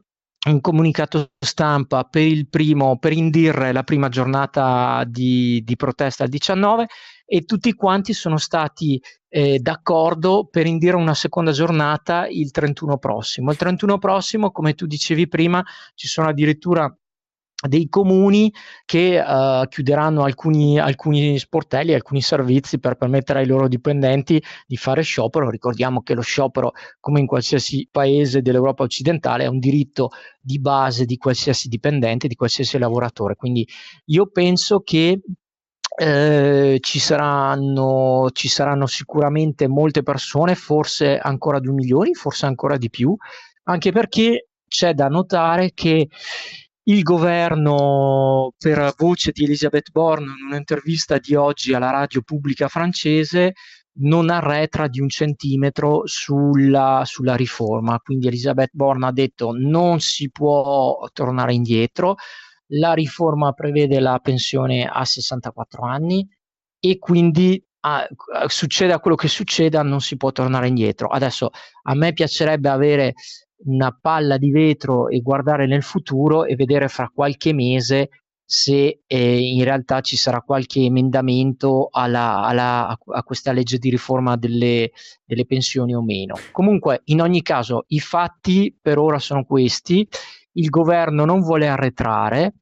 [0.46, 6.30] un comunicato stampa per il primo, per indire la prima giornata di, di protesta al
[6.30, 6.88] 19
[7.26, 13.52] e tutti quanti sono stati eh, d'accordo per indire una seconda giornata il 31 prossimo.
[13.52, 15.64] Il 31 prossimo, come tu dicevi prima,
[15.96, 16.94] ci sono addirittura
[17.68, 18.54] dei comuni
[18.86, 25.02] che uh, chiuderanno alcuni, alcuni, sportelli, alcuni servizi per permettere ai loro dipendenti di fare
[25.02, 25.50] sciopero.
[25.50, 30.10] Ricordiamo che lo sciopero, come in qualsiasi paese dell'Europa occidentale, è un diritto
[30.40, 33.36] di base di qualsiasi dipendente, di qualsiasi lavoratore.
[33.36, 33.68] Quindi
[34.06, 35.22] io penso che
[35.96, 42.90] eh, ci, saranno, ci saranno sicuramente molte persone, forse ancora 2 milioni, forse ancora di
[42.90, 43.16] più,
[43.64, 46.08] anche perché c'è da notare che
[46.86, 53.54] il governo, per voce di Elisabeth Borne, in un'intervista di oggi alla radio pubblica francese,
[54.00, 58.00] non arretra di un centimetro sulla, sulla riforma.
[58.00, 62.16] Quindi Elisabeth Borne ha detto non si può tornare indietro,
[62.68, 66.28] la riforma prevede la pensione a 64 anni
[66.80, 68.08] e quindi a,
[68.48, 71.08] succeda quello che succeda non si può tornare indietro.
[71.08, 71.52] Adesso
[71.84, 73.14] a me piacerebbe avere
[73.66, 78.10] una palla di vetro e guardare nel futuro e vedere fra qualche mese
[78.46, 84.36] se eh, in realtà ci sarà qualche emendamento alla, alla, a questa legge di riforma
[84.36, 84.92] delle,
[85.26, 86.36] delle pensioni o meno.
[86.52, 90.08] Comunque, in ogni caso, i fatti per ora sono questi.
[90.54, 92.56] Il governo non vuole arretrare,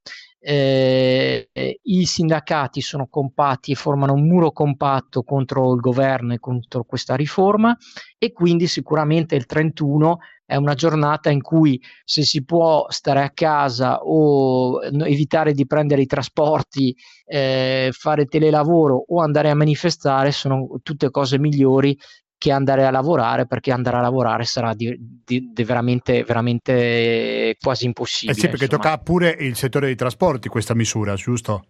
[0.43, 1.49] eh,
[1.83, 7.15] i sindacati sono compatti e formano un muro compatto contro il governo e contro questa
[7.15, 7.77] riforma
[8.17, 10.17] e quindi sicuramente il 31
[10.51, 16.01] è una giornata in cui se si può stare a casa o evitare di prendere
[16.01, 16.93] i trasporti,
[17.25, 21.97] eh, fare telelavoro o andare a manifestare sono tutte cose migliori
[22.37, 27.85] che andare a lavorare perché andare a lavorare sarà di, di, di veramente, veramente quasi
[27.85, 28.37] impossibile.
[28.37, 28.83] Eh sì, perché insomma.
[28.83, 31.63] tocca pure il settore dei trasporti questa misura, giusto?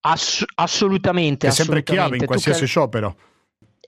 [0.00, 1.46] Ass- assolutamente.
[1.46, 2.70] È sempre chiave in qualsiasi tocca...
[2.70, 3.16] sciopero.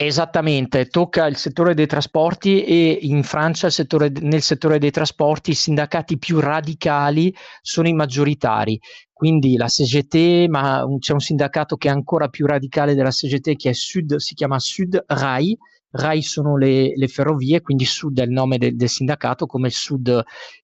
[0.02, 5.54] Esattamente, tocca il settore dei trasporti e in Francia settore, nel settore dei trasporti i
[5.54, 8.80] sindacati più radicali sono i maggioritari,
[9.12, 13.68] quindi la CGT, ma c'è un sindacato che è ancora più radicale della CGT che
[13.68, 15.54] è Sud, si chiama Sud Rai,
[15.90, 20.08] Rai sono le, le ferrovie, quindi Sud è il nome de, del sindacato, come Sud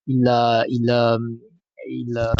[0.05, 1.19] il, il,
[1.91, 2.31] il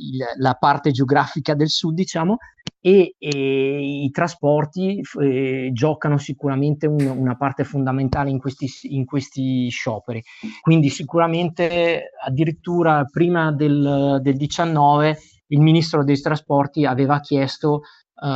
[0.00, 2.36] il, la parte geografica del sud, diciamo,
[2.80, 9.68] e, e i trasporti eh, giocano sicuramente un, una parte fondamentale in questi, in questi,
[9.68, 10.22] scioperi.
[10.60, 15.18] Quindi sicuramente addirittura prima del, del 19
[15.48, 17.82] il ministro dei trasporti aveva chiesto
[18.20, 18.26] Uh,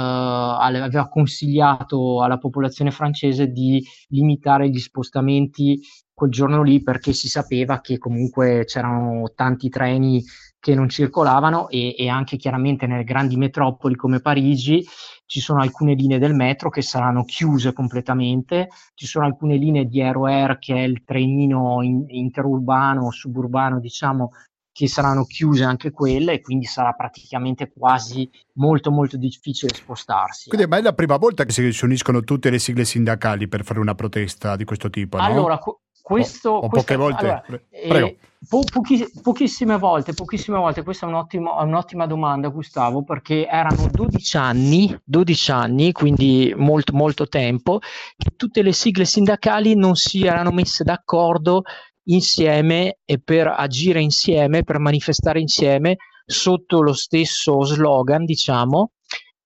[0.60, 5.80] aveva consigliato alla popolazione francese di limitare gli spostamenti
[6.14, 10.22] quel giorno lì perché si sapeva che comunque c'erano tanti treni
[10.62, 14.86] che non circolavano e, e, anche chiaramente nelle grandi metropoli come Parigi
[15.26, 20.00] ci sono alcune linee del metro che saranno chiuse completamente, ci sono alcune linee di
[20.00, 24.30] ROR che è il trenino in, interurbano, suburbano diciamo
[24.70, 30.48] che saranno chiuse anche quelle e quindi sarà praticamente quasi molto molto difficile spostarsi.
[30.48, 33.80] Quindi ma è la prima volta che si uniscono tutte le sigle sindacali per fare
[33.80, 35.24] una protesta di questo tipo, no?
[35.24, 35.58] Allora,
[36.02, 37.20] questo, o, o poche volte.
[37.20, 43.46] Allora, eh, po- pochi, pochissime volte, pochissime volte, questa è un'ottima, un'ottima, domanda Gustavo, perché
[43.46, 47.78] erano 12 anni, 12 anni, quindi molto, molto tempo,
[48.16, 51.62] che tutte le sigle sindacali non si erano messe d'accordo
[52.06, 55.96] insieme e per agire insieme, per manifestare insieme
[56.26, 58.90] sotto lo stesso slogan, diciamo,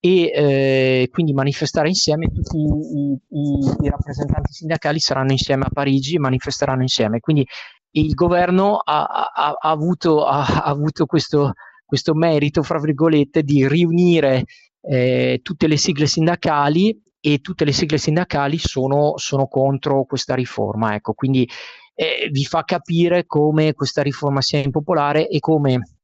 [0.07, 6.15] e eh, quindi manifestare insieme tutti i, i, i, rappresentanti sindacali saranno insieme a Parigi
[6.15, 7.19] e manifesteranno insieme.
[7.19, 7.45] Quindi
[7.93, 11.55] il governo ha, ha, ha avuto, ha, avuto questo,
[11.85, 14.45] questo, merito, fra virgolette, di riunire
[14.81, 20.95] eh, tutte le sigle sindacali e tutte le sigle sindacali sono, sono contro questa riforma.
[20.95, 21.49] Ecco, quindi
[21.97, 25.96] eh, vi fa capire come questa riforma sia impopolare e come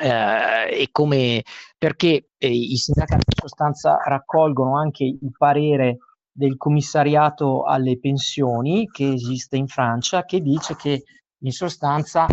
[0.00, 1.42] eh, e come,
[1.76, 5.98] perché eh, i sindacati in sostanza raccolgono anche il parere
[6.30, 11.02] del commissariato alle pensioni che esiste in Francia, che dice che
[11.42, 12.26] in sostanza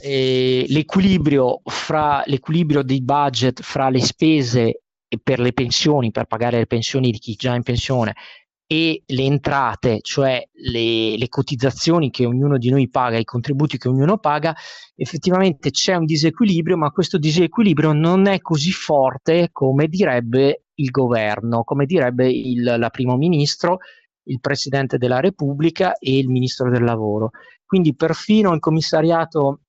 [0.00, 4.80] eh, l'equilibrio, fra, l'equilibrio dei budget fra le spese
[5.22, 8.14] per le pensioni, per pagare le pensioni di chi già è in pensione
[8.66, 13.88] e le entrate, cioè le, le, cotizzazioni che ognuno di noi paga, i contributi che
[13.88, 14.54] ognuno paga,
[14.96, 21.62] effettivamente c'è un disequilibrio, ma questo disequilibrio non è così forte come direbbe il governo,
[21.62, 23.78] come direbbe il la primo ministro,
[24.24, 27.30] il presidente della Repubblica e il ministro del lavoro.
[27.64, 29.60] Quindi perfino il commissariato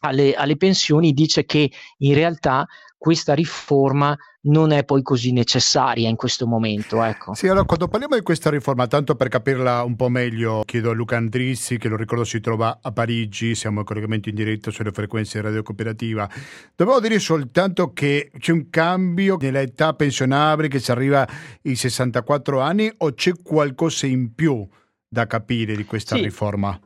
[0.00, 2.66] alle, alle pensioni dice che in realtà
[2.98, 7.02] questa riforma non è poi così necessaria in questo momento.
[7.02, 7.34] Ecco.
[7.34, 10.94] Sì, allora quando parliamo di questa riforma, tanto per capirla un po' meglio, chiedo a
[10.94, 14.90] Luca Andrissi, che lo ricordo si trova a Parigi, siamo in collegamento in diretta sulle
[14.90, 16.28] frequenze radio cooperativa.
[16.74, 21.26] Dovevo dire soltanto che c'è un cambio nell'età pensionabile che si arriva
[21.64, 24.66] ai 64 anni o c'è qualcosa in più
[25.08, 26.22] da capire di questa sì.
[26.22, 26.78] riforma?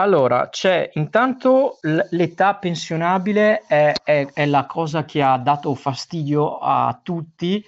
[0.00, 6.98] Allora, c'è intanto l'età pensionabile è, è, è, la cosa che ha dato fastidio a
[7.02, 7.62] tutti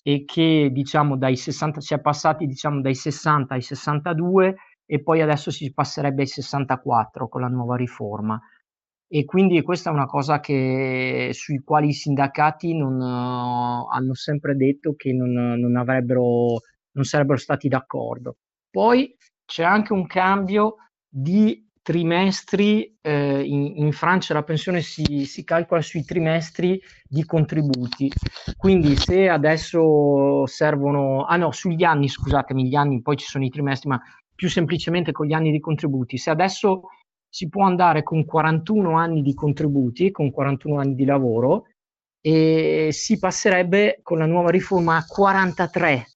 [0.00, 4.54] e che diciamo dai 60 si è passati diciamo dai 60 ai 62
[4.86, 8.40] e poi adesso si passerebbe ai 64 con la nuova riforma.
[9.08, 14.54] E quindi questa è una cosa che, sui quali i sindacati non, uh, hanno sempre
[14.54, 16.60] detto che non, non, avrebbero,
[16.92, 18.36] non sarebbero stati d'accordo.
[18.70, 20.76] Poi c'è anche un cambio
[21.08, 28.10] di trimestri, eh, in, in, Francia la pensione si, si, calcola sui trimestri di contributi,
[28.56, 33.50] quindi se adesso servono, ah no, sugli anni, scusatemi, gli anni, poi ci sono i
[33.50, 34.00] trimestri, ma
[34.34, 36.82] più semplicemente con gli anni di contributi, se adesso
[37.28, 41.66] si può andare con 41 anni di contributi, con 41 anni di lavoro,
[42.20, 46.06] e si passerebbe con la nuova riforma a 43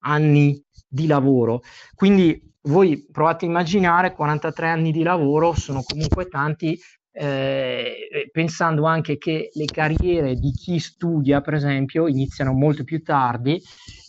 [0.00, 1.62] anni di lavoro.
[1.94, 6.78] Quindi voi provate a immaginare 43 anni di lavoro sono comunque tanti,
[7.16, 13.60] eh, pensando anche che le carriere di chi studia, per esempio, iniziano molto più tardi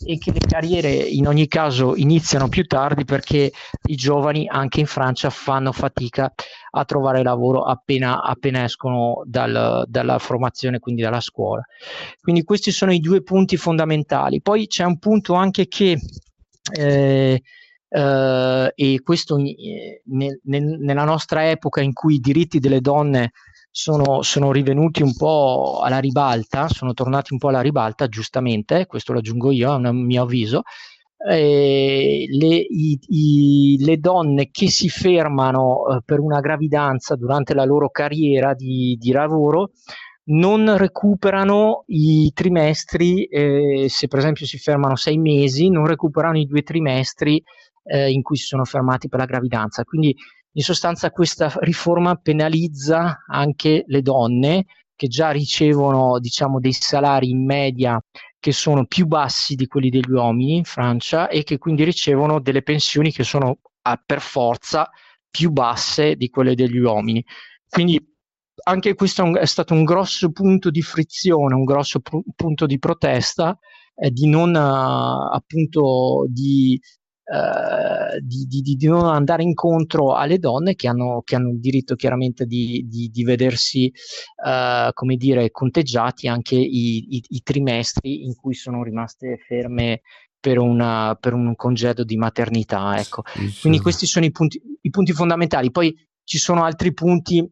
[0.04, 3.52] e che le carriere in ogni caso iniziano più tardi perché
[3.88, 6.32] i giovani anche in Francia fanno fatica
[6.70, 11.62] a trovare lavoro appena, appena escono dal, dalla formazione, quindi dalla scuola.
[12.20, 14.40] Quindi questi sono i due punti fondamentali.
[14.40, 15.98] Poi c'è un punto anche che
[16.72, 17.42] eh,
[17.88, 23.30] Uh, e questo eh, nel, nel, nella nostra epoca in cui i diritti delle donne
[23.70, 29.12] sono, sono, rivenuti un po' alla ribalta, sono tornati un po' alla ribalta, giustamente, questo
[29.12, 30.62] lo aggiungo io, un mio avviso,
[31.28, 37.64] eh, le, i, i, le, donne che si fermano eh, per una gravidanza durante la
[37.64, 39.72] loro carriera di, di lavoro
[40.28, 46.46] non recuperano i trimestri, eh, se per esempio si fermano sei mesi, non recuperano i
[46.46, 47.42] due trimestri
[47.86, 49.84] eh, in cui si sono fermati per la gravidanza.
[49.84, 50.14] Quindi
[50.52, 57.44] in sostanza questa riforma penalizza anche le donne che già ricevono diciamo, dei salari in
[57.44, 58.00] media
[58.38, 62.62] che sono più bassi di quelli degli uomini in Francia e che quindi ricevono delle
[62.62, 64.88] pensioni che sono a, per forza
[65.30, 67.22] più basse di quelle degli uomini.
[67.68, 68.00] Quindi
[68.64, 73.58] anche questo è, stato un grosso punto di frizione, un grosso pr- punto di protesta,
[73.94, 76.80] eh, di non uh, appunto di
[77.28, 81.96] Uh, di, di, di, non andare incontro alle donne che hanno, che hanno il diritto
[81.96, 83.92] chiaramente di, di vedersi,
[84.44, 90.02] uh, come dire, conteggiati anche i, i, i, trimestri in cui sono rimaste ferme
[90.38, 92.96] per, una, per un congedo di maternità.
[92.96, 93.24] Ecco.
[93.60, 95.72] Quindi questi sono i punti, i punti fondamentali.
[95.72, 97.44] Poi ci sono altri punti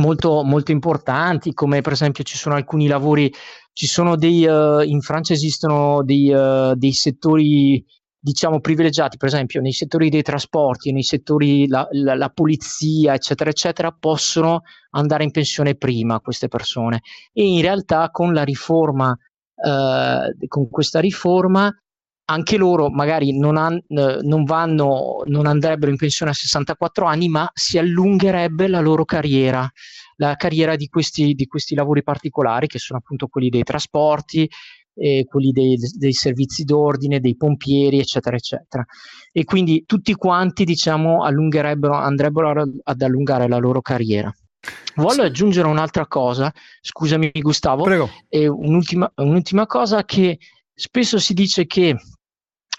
[0.00, 3.32] molto, molto importanti, come per esempio ci sono alcuni lavori,
[3.72, 7.84] ci sono dei, uh, in Francia esistono dei, uh, dei settori
[8.18, 13.50] diciamo privilegiati, per esempio nei settori dei trasporti, nei settori la, la, la, polizia, eccetera,
[13.50, 17.02] eccetera, possono andare in pensione prima queste persone.
[17.32, 19.16] E in realtà con la riforma,
[19.54, 21.72] eh, con questa riforma,
[22.28, 27.48] anche loro magari non, han, non, vanno, non andrebbero in pensione a 64 anni, ma
[27.54, 29.68] si allungherebbe la loro carriera,
[30.16, 34.50] la carriera di questi, di questi lavori particolari, che sono appunto quelli dei trasporti,
[34.96, 38.84] eh, quelli dei, dei, servizi d'ordine, dei pompieri, eccetera, eccetera.
[39.30, 44.34] E quindi tutti quanti, diciamo, allungherebbero, andrebbero ad allungare la loro carriera.
[44.96, 48.10] Voglio aggiungere un'altra cosa, scusami Gustavo, Prego.
[48.28, 50.38] E un'ultima, un'ultima cosa che
[50.74, 51.96] spesso si dice che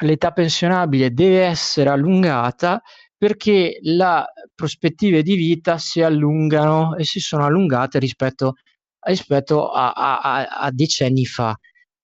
[0.02, 2.82] l'età pensionabile deve essere allungata
[3.18, 8.54] perché le prospettive di vita si allungano e si sono allungate rispetto,
[9.00, 11.58] rispetto a, a, a, decenni fa.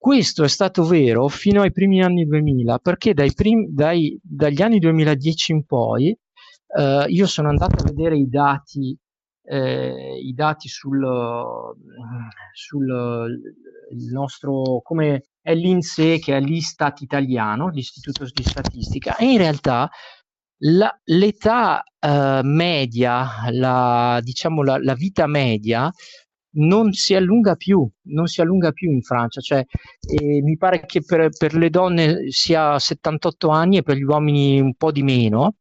[0.04, 4.78] Questo è stato vero fino ai primi anni 2000, perché dai prim- dai, dagli anni
[4.78, 6.14] 2010 in poi
[6.76, 8.94] eh, io sono andato a vedere i dati,
[9.44, 11.02] eh, i dati sul,
[12.52, 13.40] sul
[14.12, 19.88] nostro, come è l'INSEE, che è l'Istat italiano, l'Istituto di Statistica, e in realtà
[20.64, 25.90] la, l'età eh, media, la, diciamo la, la vita media
[26.54, 29.64] non si allunga più, non si allunga più in Francia, cioè,
[30.00, 34.60] eh, mi pare che per, per, le donne sia 78 anni e per gli uomini
[34.60, 35.56] un po' di meno,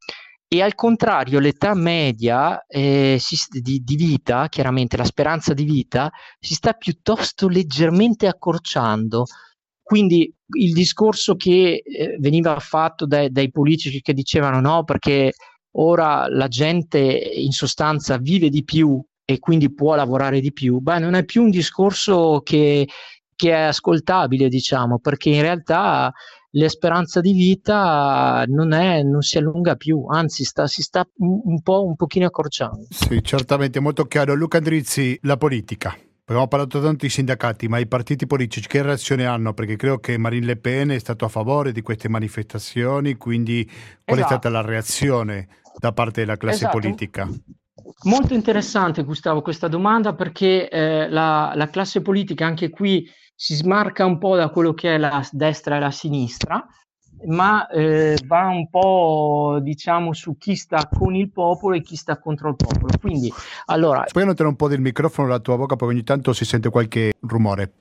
[0.54, 3.20] e al contrario l'età media eh,
[3.50, 9.26] di, di, vita, chiaramente la speranza di vita, si sta piuttosto leggermente accorciando.
[9.82, 15.34] Quindi il discorso che eh, veniva fatto dai, dai politici che dicevano no perché
[15.78, 21.00] ora la gente in sostanza vive di più e quindi può lavorare di più, beh,
[21.00, 22.88] non è più un discorso che,
[23.36, 26.12] che è ascoltabile, diciamo, perché in realtà
[26.56, 31.62] l'esperanza di vita non, è, non si allunga più, anzi sta, si sta un, un,
[31.62, 32.88] po' un pochino accorciando.
[32.90, 34.34] Sì, certamente, molto chiaro.
[34.34, 35.96] Luca Andrizzi, la politica.
[36.26, 39.54] Abbiamo parlato tanto di sindacati, ma i partiti politici che reazione hanno?
[39.54, 43.66] Perché credo che Marine Le Pen è stato a favore di queste manifestazioni, quindi
[44.04, 44.22] qual esatto.
[44.22, 45.48] è stata la reazione
[45.78, 46.80] da parte della classe esatto.
[46.80, 47.30] politica?
[48.04, 54.06] Molto interessante Gustavo questa domanda perché eh, la, la, classe politica anche qui si smarca
[54.06, 56.66] un po' da quello che è la destra e la sinistra,
[57.26, 62.20] ma eh, va un po' diciamo su chi sta con il popolo e chi sta
[62.20, 62.94] contro il popolo.
[63.00, 63.32] Quindi,
[63.66, 64.06] allora...
[64.10, 67.14] Puoi annotare un po' del microfono alla tua bocca perché ogni tanto si sente qualche
[67.22, 67.72] rumore.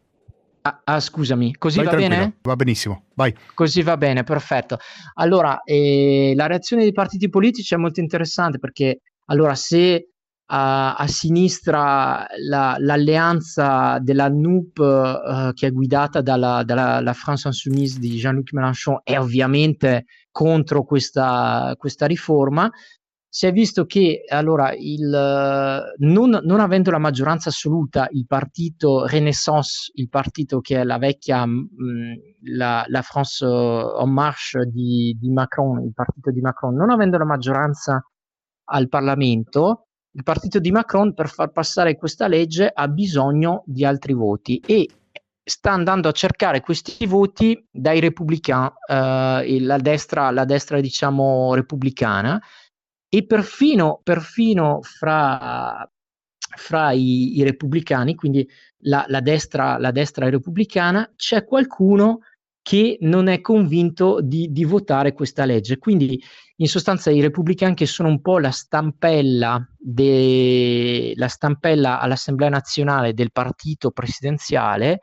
[0.62, 2.20] Ah, ah, scusami, così vai va tranquillo.
[2.20, 2.36] bene?
[2.42, 3.34] Va benissimo, vai.
[3.55, 4.78] Così va bene, perfetto.
[5.14, 9.00] Allora, eh, la reazione dei partiti politici è molto interessante perché
[9.33, 10.09] allora, se
[10.47, 17.99] a, a sinistra la, l'alleanza della NUP uh, che è guidata dalla, dalla France Insoumise
[17.99, 22.70] di Jean-Luc Mélenchon è ovviamente contro questa, questa riforma,
[23.35, 25.09] si è visto che allora il,
[25.97, 31.47] non, non, avendo la maggioranza assoluta il partito Renaissance, il partito che è la vecchia
[31.47, 31.64] mh,
[32.57, 37.24] la, la, France en marche di, di, Macron, il partito di Macron, non avendo la
[37.24, 38.07] maggioranza
[38.72, 44.12] al Parlamento, il partito di Macron per far passare questa legge ha bisogno di altri
[44.14, 44.88] voti e
[45.44, 52.40] sta andando a cercare questi voti dai repubblicani, eh, la, destra, la destra diciamo repubblicana
[53.08, 55.86] e perfino, perfino fra,
[56.56, 58.48] fra i, i, repubblicani, quindi
[58.84, 62.20] la, la, destra, la destra repubblicana, c'è qualcuno
[62.62, 65.78] che non è convinto di, di, votare questa legge.
[65.78, 66.22] Quindi
[66.56, 73.14] in sostanza i repubblicani che sono un po' la stampella, de, la stampella all'Assemblea nazionale
[73.14, 75.00] del partito presidenziale,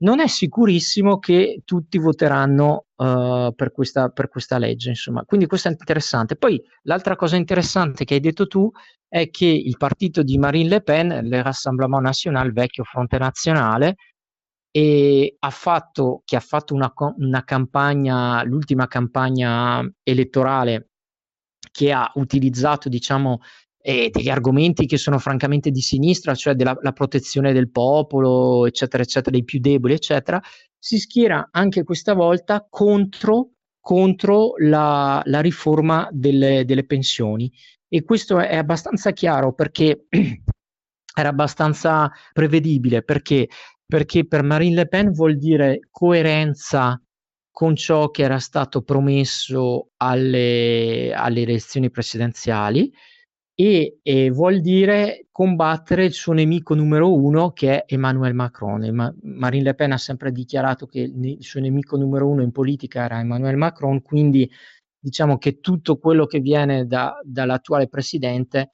[0.00, 4.90] non è sicurissimo che tutti voteranno uh, per, questa, per, questa, legge.
[4.90, 5.24] Insomma.
[5.24, 6.36] Quindi questo è interessante.
[6.36, 8.70] Poi l'altra cosa interessante che hai detto tu
[9.08, 13.96] è che il partito di Marine Le Pen, le Rassemblement National, vecchio Fronte Nazionale,
[14.78, 20.90] e ha fatto, che ha fatto una, una campagna, l'ultima campagna elettorale
[21.72, 23.40] che ha utilizzato, diciamo,
[23.80, 29.32] eh, degli argomenti che sono francamente di sinistra, cioè della protezione del popolo, eccetera, eccetera,
[29.32, 30.40] dei più deboli, eccetera,
[30.78, 37.52] si schiera anche questa volta contro, contro la, la, riforma delle, delle, pensioni.
[37.88, 40.06] E questo è abbastanza chiaro perché
[41.18, 43.48] era abbastanza prevedibile, perché,
[43.88, 47.00] perché per Marine Le Pen vuol dire coerenza
[47.50, 52.92] con ciò che era stato promesso alle, alle elezioni presidenziali
[53.54, 58.94] e, e, vuol dire combattere il suo nemico numero uno che è Emmanuel Macron.
[58.94, 63.04] Ma- Marine Le Pen ha sempre dichiarato che il suo nemico numero uno in politica
[63.04, 64.48] era Emmanuel Macron, quindi
[65.00, 68.70] diciamo che tutto quello che viene da, dall'attuale presidente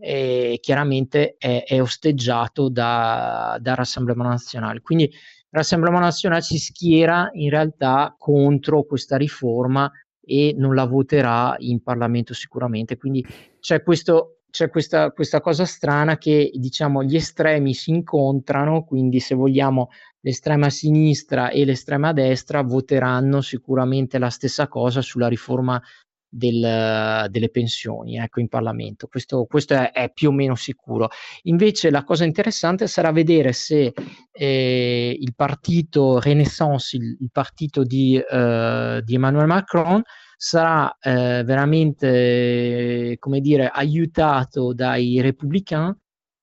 [0.00, 4.80] eh, chiaramente è, è, osteggiato da, da Rassemblement Nazionale.
[4.80, 5.10] Quindi
[5.50, 9.90] Rassemblement Nazionale si schiera in realtà contro questa riforma
[10.20, 12.96] e non la voterà in Parlamento sicuramente.
[12.96, 13.24] Quindi
[13.58, 19.34] c'è, questo, c'è questa, questa, cosa strana che diciamo gli estremi si incontrano, quindi se
[19.34, 19.88] vogliamo
[20.20, 25.80] l'estrema sinistra e l'estrema destra voteranno sicuramente la stessa cosa sulla riforma
[26.28, 29.06] del, delle pensioni ecco, in Parlamento.
[29.06, 31.08] Questo, questo è, è, più o meno sicuro.
[31.44, 33.92] Invece la cosa interessante sarà vedere se
[34.30, 40.02] eh, il partito Renaissance, il, il partito di, eh, di, Emmanuel Macron,
[40.36, 45.94] sarà eh, veramente, come dire, aiutato dai repubblicani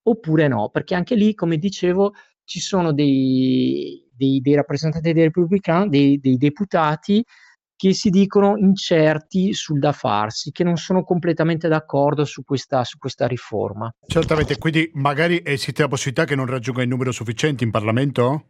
[0.08, 2.12] oppure no, perché anche lì, come dicevo,
[2.44, 7.24] ci sono dei, dei, dei rappresentanti dei repubblicani, dei, dei deputati
[7.76, 12.98] che si dicono incerti sul da farsi, che non sono completamente d'accordo su questa, su
[12.98, 13.92] questa riforma.
[14.06, 18.46] Certamente, quindi magari esiste la possibilità che non raggiunga il numero sufficiente in Parlamento?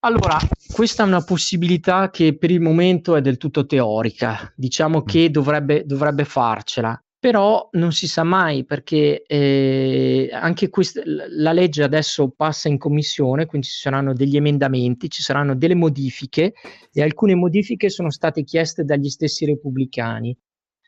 [0.00, 0.38] Allora,
[0.72, 5.04] questa è una possibilità che per il momento è del tutto teorica, diciamo mm.
[5.04, 11.82] che dovrebbe, dovrebbe farcela però non si sa mai perché eh, anche quest- la legge
[11.82, 16.52] adesso passa in commissione, quindi ci saranno degli emendamenti, ci saranno delle modifiche
[16.92, 20.38] e alcune modifiche sono state chieste dagli stessi repubblicani,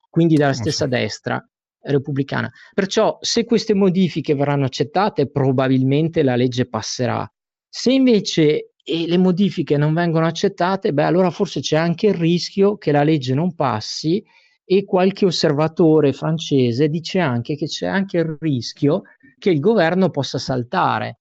[0.08, 1.00] quindi dalla stessa okay.
[1.00, 1.48] destra
[1.80, 2.48] repubblicana.
[2.72, 7.28] Perciò se queste modifiche verranno accettate, probabilmente la legge passerà.
[7.68, 12.92] Se invece le modifiche non vengono accettate, beh, allora forse c'è anche il rischio che
[12.92, 14.24] la legge non passi
[14.70, 19.04] e qualche osservatore francese dice anche che c'è anche il rischio
[19.38, 21.20] che il governo possa saltare,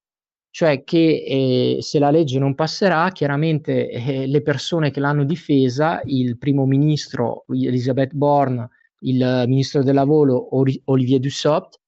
[0.49, 6.01] cioè che eh, se la legge non passerà, chiaramente eh, le persone che l'hanno difesa,
[6.03, 8.67] il primo ministro Elisabeth Borne,
[9.01, 10.49] il ministro del lavoro
[10.83, 11.79] Olivier Dussopt,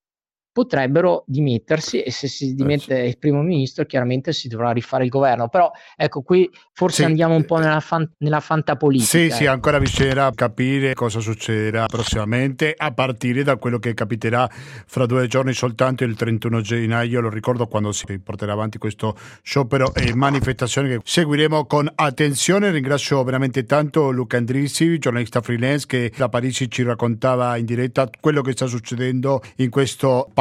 [0.52, 5.10] potrebbero dimettersi e se si eh, dimette il primo ministro chiaramente si dovrà rifare il
[5.10, 7.04] governo però ecco qui forse sì.
[7.04, 9.30] andiamo un po' nella, fan, nella fantapolitica sì eh.
[9.30, 15.28] sì ancora bisognerà capire cosa succederà prossimamente a partire da quello che capiterà fra due
[15.28, 20.88] giorni soltanto il 31 gennaio lo ricordo quando si porterà avanti questo sciopero e manifestazione
[20.88, 26.82] che seguiremo con attenzione ringrazio veramente tanto Luca Andrisi giornalista freelance che da Parigi ci
[26.82, 30.39] raccontava in diretta quello che sta succedendo in questo paese.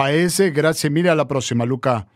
[0.52, 2.08] Grazie mille, alla prossima Luca.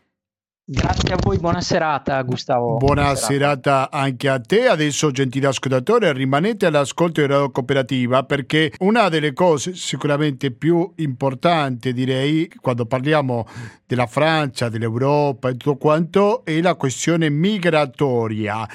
[0.66, 2.78] Grazie a voi, buona serata Gustavo.
[2.78, 3.90] Buona, buona serata.
[3.90, 3.92] serata.
[3.92, 4.68] anche a te.
[4.68, 11.92] Adesso, gentile ascoltatore, rimanete all'ascolto di Radio Cooperativa perché una delle cose sicuramente più importanti,
[11.92, 13.46] direi, quando parliamo
[13.86, 18.66] della Francia, dell'Europa e tutto quanto, è la questione migratoria.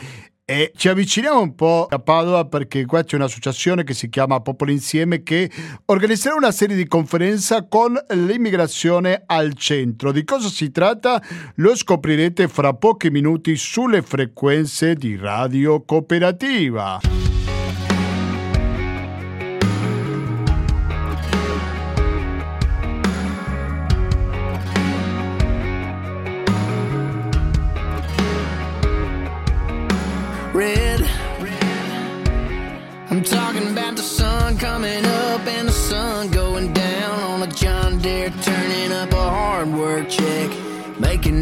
[0.50, 4.70] E ci avviciniamo un po' a Padova perché qua c'è un'associazione che si chiama Popolo
[4.70, 5.50] Insieme che
[5.84, 10.10] organizzerà una serie di conferenze con l'immigrazione al centro.
[10.10, 11.22] Di cosa si tratta?
[11.56, 17.27] Lo scoprirete fra pochi minuti sulle frequenze di Radio Cooperativa.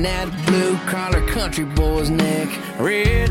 [0.06, 2.48] That blue collar country boy's neck
[2.78, 3.30] red.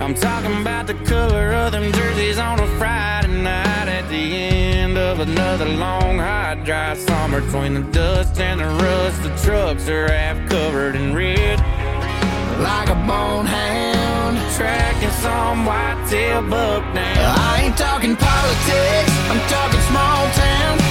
[0.00, 4.98] I'm talking about the color of them jerseys on a Friday night at the end
[4.98, 7.40] of another long, hot, dry summer.
[7.40, 11.58] Between the dust and the rust, the trucks are half covered in red.
[12.60, 17.34] Like a bone hound tracking some whitetail buck now.
[17.36, 20.85] I ain't talking politics, I'm talking small town.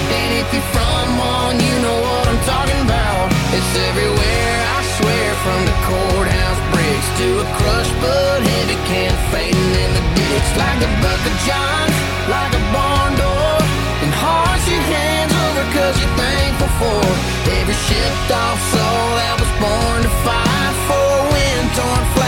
[0.45, 3.33] If you're from one, you know what I'm talking about.
[3.49, 9.73] It's everywhere, I swear, from the courthouse bricks to a crushed but heavy can fading
[9.73, 10.49] in the ditch.
[10.53, 11.85] Like the buck of John,
[12.29, 13.57] like a barn door.
[14.05, 17.01] And hearts your hands over cause you're thankful for
[17.57, 22.24] every shipped off soul that was born to fight for a wind torn flag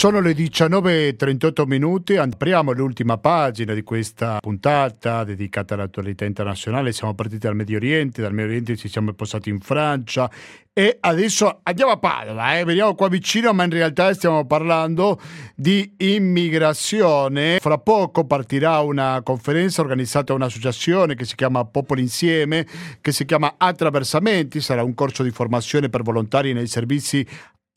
[0.00, 6.92] Sono le 19.38 minuti, apriamo l'ultima pagina di questa puntata dedicata all'attualità internazionale.
[6.92, 10.30] Siamo partiti dal Medio Oriente, dal Medio Oriente ci siamo spostati in Francia
[10.72, 12.64] e adesso andiamo a Padova, eh?
[12.64, 15.20] veniamo qua vicino, ma in realtà stiamo parlando
[15.54, 17.58] di immigrazione.
[17.60, 22.66] Fra poco partirà una conferenza organizzata da un'associazione che si chiama Popoli Insieme,
[23.02, 27.26] che si chiama Attraversamenti, sarà un corso di formazione per volontari nei servizi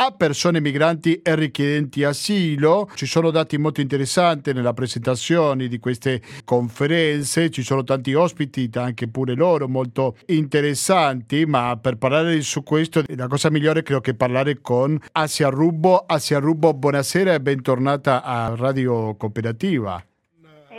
[0.05, 2.89] a persone migranti e richiedenti asilo.
[2.93, 9.07] Ci sono dati molto interessanti nella presentazione di queste conferenze, ci sono tanti ospiti, anche
[9.07, 14.59] pure loro molto interessanti, ma per parlare su questo la cosa migliore credo che parlare
[14.59, 16.03] con Asia Rubbo.
[16.05, 20.03] Asia Rubbo, buonasera e bentornata a Radio Cooperativa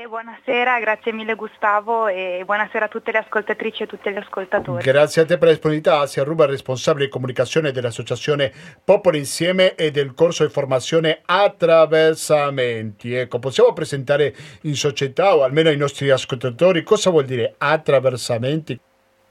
[0.09, 4.83] buonasera, grazie mille Gustavo e buonasera a tutte le ascoltatrici e a tutti gli ascoltatori.
[4.83, 8.53] Grazie a te per la disponibilità, Asia Ruba, responsabile di comunicazione dell'associazione
[8.85, 13.15] Popolo Insieme e del corso di formazione Attraversamenti.
[13.15, 18.81] Ecco, possiamo presentare in società o almeno ai nostri ascoltatori cosa vuol dire attraversamenti?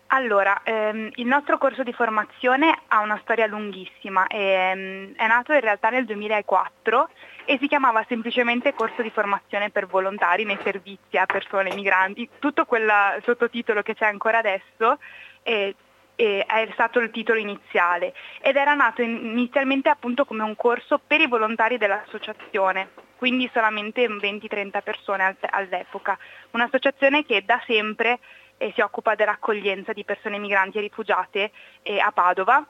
[0.08, 5.60] Allora, ehm, il nostro corso di formazione ha una storia lunghissima, ehm, è nato in
[5.60, 7.10] realtà nel 2004
[7.46, 12.30] e si chiamava semplicemente corso di formazione per volontari nei servizi a persone migranti.
[12.40, 14.98] Tutto quel sottotitolo che c'è ancora adesso
[15.42, 15.74] è,
[16.16, 21.28] è stato il titolo iniziale ed era nato inizialmente appunto come un corso per i
[21.28, 26.18] volontari dell'associazione, quindi solamente 20-30 persone all'epoca.
[26.52, 28.20] Un'associazione che da sempre
[28.58, 32.66] eh, si occupa dell'accoglienza di persone migranti e rifugiate eh, a Padova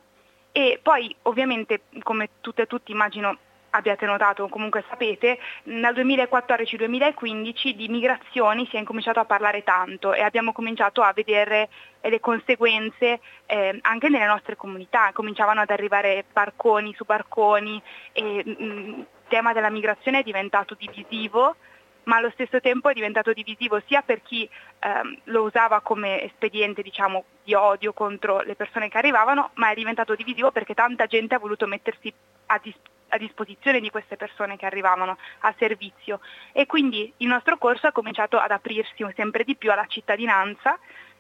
[0.52, 3.38] e poi ovviamente come tutte e tutti immagino
[3.76, 10.14] abbiate notato o comunque sapete, nel 2014-2015 di migrazioni si è incominciato a parlare tanto
[10.14, 11.70] e abbiamo cominciato a vedere
[12.02, 19.06] le conseguenze eh, anche nelle nostre comunità, cominciavano ad arrivare barconi su barconi e il
[19.28, 21.56] tema della migrazione è diventato divisivo
[22.06, 24.50] ma allo stesso tempo è diventato divisivo sia per chi
[24.80, 29.76] ehm, lo usava come espediente diciamo, di odio contro le persone che arrivavano, ma è
[29.76, 32.14] diventato divisivo perché tanta gente ha voluto mettersi
[32.48, 32.76] a, dis-
[33.10, 36.20] a disposizione di queste persone che arrivavano a servizio.
[36.52, 40.78] E quindi il nostro corso ha cominciato ad aprirsi sempre di più alla cittadinanza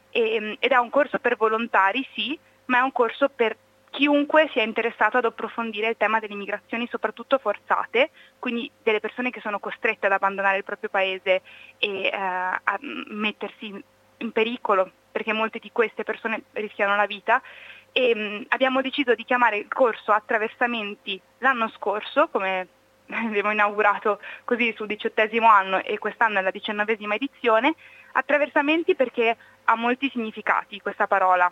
[0.10, 3.56] e, ehm, ed è un corso per volontari sì, ma è un corso per
[3.94, 9.40] chiunque sia interessato ad approfondire il tema delle migrazioni soprattutto forzate, quindi delle persone che
[9.40, 11.44] sono costrette ad abbandonare il proprio paese
[11.78, 13.84] e eh, a mettersi
[14.18, 17.40] in pericolo perché molte di queste persone rischiano la vita
[17.92, 22.68] e mh, mm, abbiamo deciso di chiamare il corso Attraversamenti l'anno scorso, come
[23.14, 27.76] abbiamo inaugurato così sul diciottesimo anno e quest'anno è la diciannovesima edizione,
[28.14, 31.52] attraversamenti perché ha molti significati questa parola.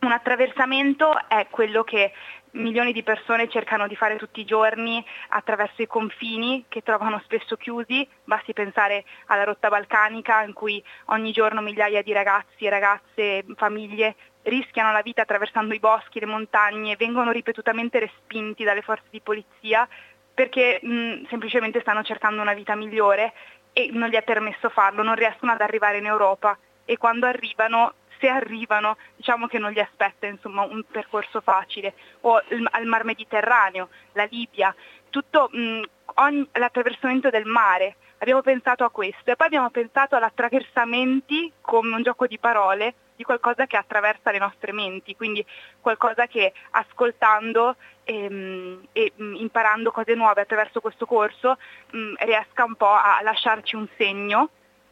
[0.00, 2.12] Un attraversamento è quello che
[2.52, 7.56] milioni di persone cercano di fare tutti i giorni attraverso i confini che trovano spesso
[7.56, 14.14] chiusi, basti pensare alla rotta balcanica in cui ogni giorno migliaia di ragazzi, ragazze, famiglie
[14.42, 19.86] rischiano la vita attraversando i boschi, le montagne, vengono ripetutamente respinti dalle forze di polizia
[20.32, 23.32] perché mh, semplicemente stanno cercando una vita migliore
[23.72, 26.56] e non gli è permesso farlo, non riescono ad arrivare in Europa.
[26.84, 32.42] E quando arrivano se arrivano diciamo che non gli aspetta insomma, un percorso facile, o
[32.48, 34.74] il, al Mar Mediterraneo, la Libia,
[35.10, 35.82] tutto mh,
[36.16, 39.30] ogni, l'attraversamento del mare, abbiamo pensato a questo.
[39.30, 44.38] E poi abbiamo pensato all'attraversamenti come un gioco di parole di qualcosa che attraversa le
[44.38, 45.44] nostre menti, quindi
[45.80, 51.58] qualcosa che ascoltando ehm, e, e imparando cose nuove attraverso questo corso
[51.90, 54.50] mh, riesca un po' a lasciarci un segno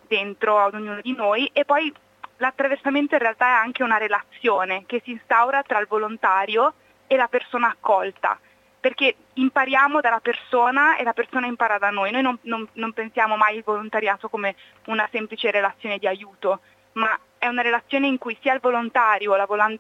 [0.08, 1.48] dentro ad ognuno di noi.
[1.52, 1.92] E poi
[2.38, 6.74] l'attraversamento in realtà è anche una relazione che si instaura tra il volontario
[7.06, 8.38] e la persona accolta,
[8.80, 12.10] perché impariamo dalla persona e la persona impara da noi.
[12.10, 14.54] Noi non, non, non pensiamo mai il volontariato come
[14.86, 16.60] una semplice relazione di aiuto,
[16.92, 19.78] ma è una relazione in cui sia il volontario, la volan-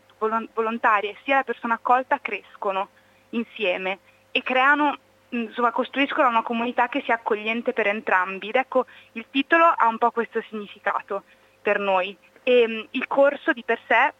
[0.52, 2.88] volontaria sia la persona accolta crescono
[3.30, 3.98] insieme
[4.30, 4.98] e creano,
[5.30, 8.48] insomma, costruiscono una comunità che sia accogliente per entrambi.
[8.48, 11.24] Ed ecco, il titolo ha un po' questo significato
[11.62, 12.16] per noi
[12.48, 14.14] E, mm, il corso di per sé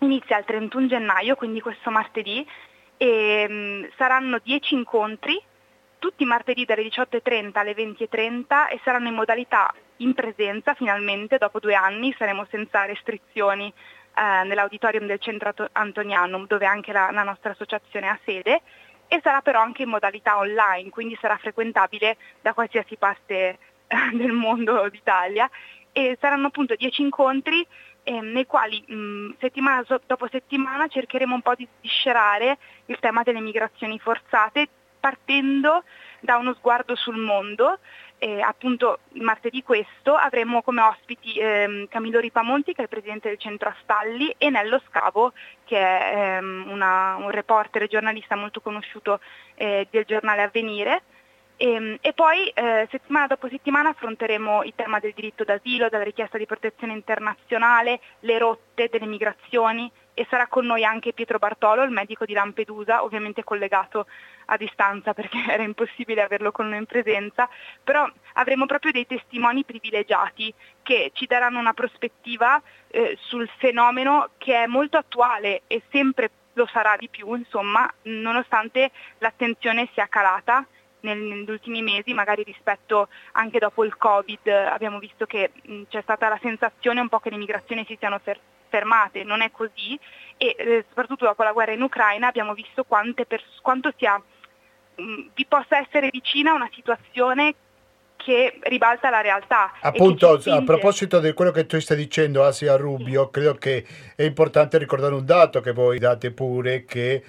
[0.00, 2.46] inizia il 31 gennaio, quindi questo martedì,
[2.98, 5.42] e um, saranno 10 incontri,
[5.98, 11.74] tutti martedì dalle 18.30 alle 20.30 e saranno in modalità in presenza finalmente, dopo due
[11.74, 13.72] anni saremo senza restrizioni
[14.14, 18.60] eh, nell'auditorium del centro Antonianum dove anche la, la nostra associazione ha sede
[19.08, 23.56] e sarà però anche in modalità online, quindi sarà frequentabile da qualsiasi parte eh,
[24.12, 25.48] del mondo d'Italia
[25.94, 27.64] e saranno appunto dieci incontri
[28.02, 33.40] eh, nei quali mh, settimana dopo settimana cercheremo un po' di sviscerare il tema delle
[33.40, 34.68] migrazioni forzate
[34.98, 35.84] partendo
[36.20, 37.78] da uno sguardo sul mondo.
[38.18, 43.38] Eh, appunto martedì questo avremo come ospiti ehm, Camillo Ripamonti che è il presidente del
[43.38, 45.32] centro Astalli e Nello Scavo
[45.64, 49.20] che è ehm, una, un reporter e giornalista molto conosciuto
[49.56, 51.02] eh, del giornale Avvenire
[51.64, 56.04] e, ehm, e poi eh, settimana dopo settimana affronteremo il tema del diritto d'asilo, della
[56.04, 61.82] richiesta di protezione internazionale, le rotte delle migrazioni e sarà con noi anche Pietro Bartolo,
[61.82, 64.06] il medico di Lampedusa, ovviamente collegato
[64.46, 67.48] a distanza perché era impossibile averlo con noi in presenza,
[67.82, 70.52] però avremo proprio dei testimoni privilegiati
[70.82, 76.66] che ci daranno una prospettiva eh, sul fenomeno che è molto attuale e sempre lo
[76.66, 80.64] sarà di più, insomma, nonostante l'attenzione sia calata
[81.12, 86.28] negli ultimi mesi, magari rispetto anche dopo il Covid, abbiamo visto che mh, c'è stata
[86.28, 89.98] la sensazione un po' che le migrazioni si siano fer- fermate, non è così
[90.36, 94.20] e eh, soprattutto dopo la guerra in Ucraina abbiamo visto pers- quanto sia,
[94.94, 97.54] mh, vi possa essere vicina una situazione
[98.16, 99.72] che ribalta la realtà.
[99.80, 103.30] Appunto, a proposito di quello che tu stai dicendo, Asia Rubio, sì.
[103.32, 103.84] credo che
[104.16, 107.22] è importante ricordare un dato che voi date pure, che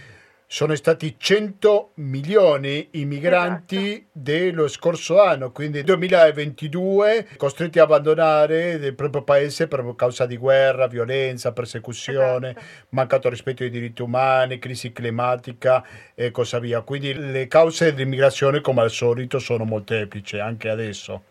[0.47, 4.05] sono stati 100 milioni i migranti esatto.
[4.11, 10.87] dello scorso anno, quindi 2022 costretti a abbandonare il proprio paese per causa di guerra,
[10.87, 12.65] violenza, persecuzione, esatto.
[12.89, 15.83] mancato rispetto ai diritti umani, crisi climatica
[16.13, 16.81] e così via.
[16.81, 21.23] Quindi le cause dell'immigrazione come al solito sono molteplici anche adesso.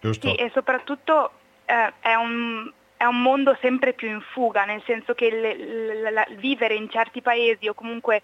[0.00, 0.28] Giusto?
[0.28, 1.30] Sì, e soprattutto
[1.66, 6.10] eh, è un è un mondo sempre più in fuga, nel senso che le, le,
[6.10, 8.22] la, vivere in certi paesi o comunque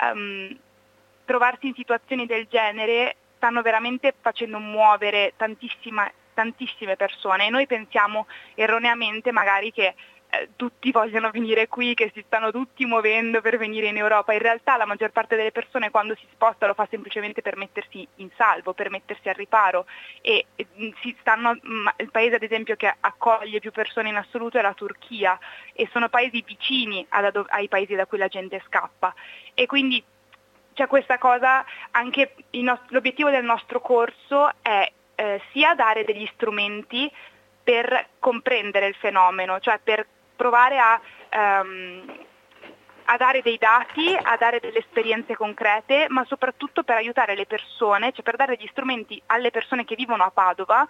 [0.00, 0.56] um,
[1.24, 7.46] trovarsi in situazioni del genere stanno veramente facendo muovere tantissime persone.
[7.46, 9.94] E noi pensiamo erroneamente magari che
[10.34, 14.32] eh, tutti vogliono venire qui, che si stanno tutti muovendo per venire in Europa.
[14.32, 18.08] In realtà la maggior parte delle persone quando si sposta lo fa semplicemente per mettersi
[18.16, 19.84] in salvo, per mettersi al riparo.
[20.22, 24.56] E, e mm, stanno, mm, il paese ad esempio che accoglie più persone in assoluto
[24.56, 25.38] è la Turchia.
[25.74, 29.14] E sono paesi vicini ad, ai paesi da cui la gente scappa.
[29.52, 30.02] E quindi
[30.72, 37.12] c'è questa cosa, anche no- l'obiettivo del nostro corso è eh, sia dare degli strumenti
[37.62, 41.00] per comprendere il fenomeno, cioè per provare a,
[41.60, 42.18] um,
[43.04, 48.12] a dare dei dati, a dare delle esperienze concrete, ma soprattutto per aiutare le persone,
[48.12, 50.86] cioè per dare degli strumenti alle persone che vivono a Padova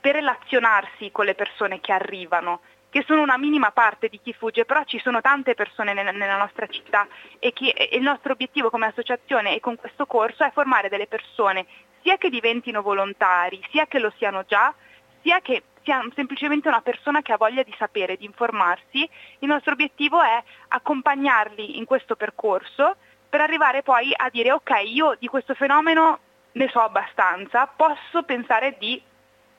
[0.00, 2.60] per relazionarsi con le persone che arrivano
[2.92, 6.36] che sono una minima parte di chi fugge, però ci sono tante persone nella, nella
[6.36, 7.08] nostra città
[7.38, 11.06] e, che, e il nostro obiettivo come associazione e con questo corso è formare delle
[11.06, 11.64] persone
[12.02, 14.74] sia che diventino volontari, sia che lo siano già,
[15.22, 19.08] sia che sia semplicemente una persona che ha voglia di sapere, di informarsi.
[19.38, 22.96] Il nostro obiettivo è accompagnarli in questo percorso
[23.28, 26.18] per arrivare poi a dire ok, io di questo fenomeno
[26.52, 29.00] ne so abbastanza, posso pensare di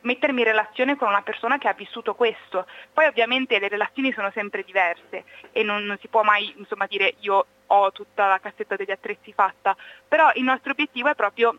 [0.02, 2.68] mettermi in relazione con una persona che ha vissuto questo.
[2.92, 7.16] Poi ovviamente le relazioni sono sempre diverse e non, non si può mai insomma, dire
[7.20, 9.76] io ho tutta la cassetta degli attrezzi fatta,
[10.08, 11.58] però il nostro obiettivo è proprio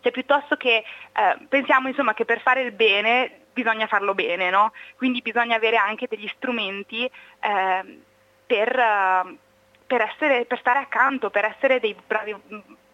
[0.00, 4.72] cioè piuttosto che eh, pensiamo insomma che per fare il bene bisogna farlo bene, no?
[4.96, 8.00] Quindi bisogna avere anche degli strumenti eh,
[8.46, 9.38] per,
[9.86, 12.34] per, essere, per, stare accanto, per essere dei bravi,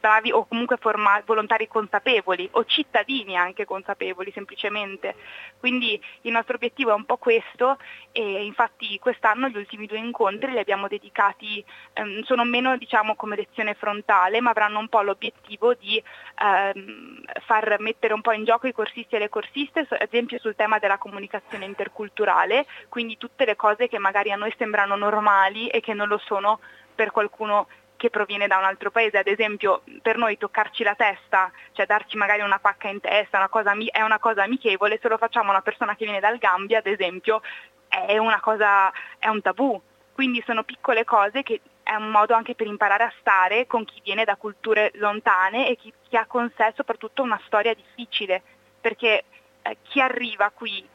[0.06, 5.16] bravi o comunque forma- volontari consapevoli o cittadini anche consapevoli semplicemente.
[5.58, 7.76] Quindi il nostro obiettivo è un po' questo
[8.12, 13.34] e infatti quest'anno gli ultimi due incontri li abbiamo dedicati, ehm, sono meno diciamo come
[13.34, 16.00] lezione frontale ma avranno un po' l'obiettivo di
[16.40, 20.54] ehm, far mettere un po' in gioco i corsisti e le corsiste, ad esempio sul
[20.54, 25.80] tema della comunicazione interculturale, quindi tutte le cose che magari a noi sembrano normali e
[25.80, 26.60] che non lo sono
[26.94, 27.66] per qualcuno
[28.06, 32.16] che proviene da un altro paese, ad esempio per noi toccarci la testa, cioè darci
[32.16, 35.54] magari una pacca in testa una cosa, è una cosa amichevole, se lo facciamo a
[35.54, 37.42] una persona che viene dal Gambia, ad esempio,
[37.88, 39.80] è, una cosa, è un tabù.
[40.12, 44.00] Quindi sono piccole cose che è un modo anche per imparare a stare con chi
[44.02, 48.42] viene da culture lontane e chi, chi ha con sé soprattutto una storia difficile,
[48.80, 49.24] perché
[49.62, 50.88] eh, chi arriva qui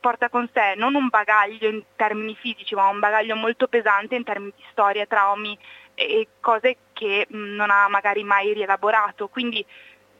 [0.00, 4.22] porta con sé non un bagaglio in termini fisici, ma un bagaglio molto pesante in
[4.22, 5.58] termini di storia, traumi
[5.96, 9.28] e cose che mh, non ha magari mai rielaborato.
[9.28, 9.64] Quindi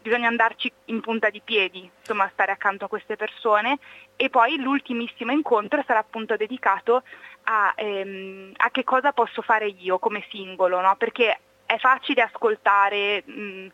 [0.01, 3.79] bisogna andarci in punta di piedi, insomma stare accanto a queste persone
[4.15, 7.03] e poi l'ultimissimo incontro sarà appunto dedicato
[7.45, 10.95] a, ehm, a che cosa posso fare io come singolo, no?
[10.97, 13.67] perché è facile ascoltare mh,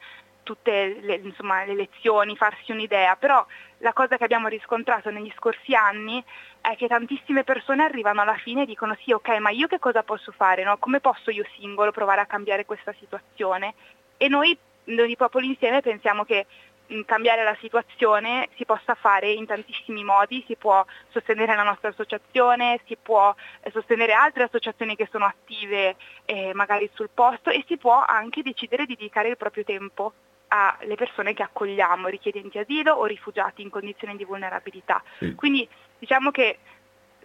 [0.52, 3.44] tutte le, insomma, le, lezioni, farsi un'idea, però
[3.78, 6.22] la cosa che abbiamo riscontrato negli scorsi anni
[6.60, 10.02] è che tantissime persone arrivano alla fine e dicono sì ok ma io che cosa
[10.02, 10.76] posso fare, no?
[10.78, 13.74] come posso io singolo provare a cambiare questa situazione?
[14.18, 16.46] E noi noi popoli insieme pensiamo che
[16.92, 21.88] mm, cambiare la situazione si possa fare in tantissimi modi, si può sostenere la nostra
[21.88, 27.64] associazione, si può eh, sostenere altre associazioni che sono attive eh, magari sul posto e
[27.66, 30.12] si può anche decidere di dedicare il proprio tempo
[30.52, 35.02] alle persone che accogliamo, richiedenti asilo o rifugiati in condizioni di vulnerabilità.
[35.18, 35.34] Sì.
[35.34, 35.66] Quindi
[35.98, 36.58] diciamo che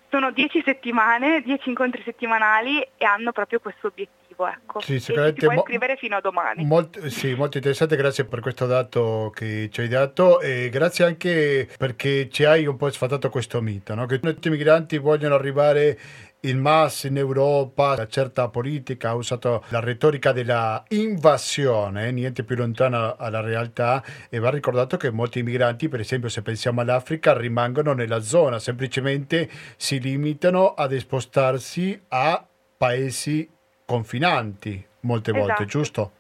[0.10, 4.16] sono dieci settimane, dieci incontri settimanali e hanno proprio questo obiettivo.
[4.48, 4.80] Ecco.
[4.82, 5.42] Sì, sicuramente.
[5.42, 6.64] Si può iscrivere fino a domani.
[6.64, 11.68] Molto, sì, molto interessante, grazie per questo dato che ci hai dato e grazie anche
[11.78, 14.06] perché ci hai un po' sfatato questo mito, no?
[14.06, 15.98] che tutti i migranti vogliono arrivare
[16.42, 22.56] il MAS in Europa, una certa politica ha usato la retorica della invasione, niente più
[22.56, 27.94] lontana dalla realtà e va ricordato che molti migranti, per esempio se pensiamo all'Africa, rimangono
[27.94, 32.46] nella zona, semplicemente si limitano ad spostarsi a
[32.78, 33.50] paesi
[33.86, 35.66] confinanti molte volte, esatto.
[35.66, 36.12] giusto?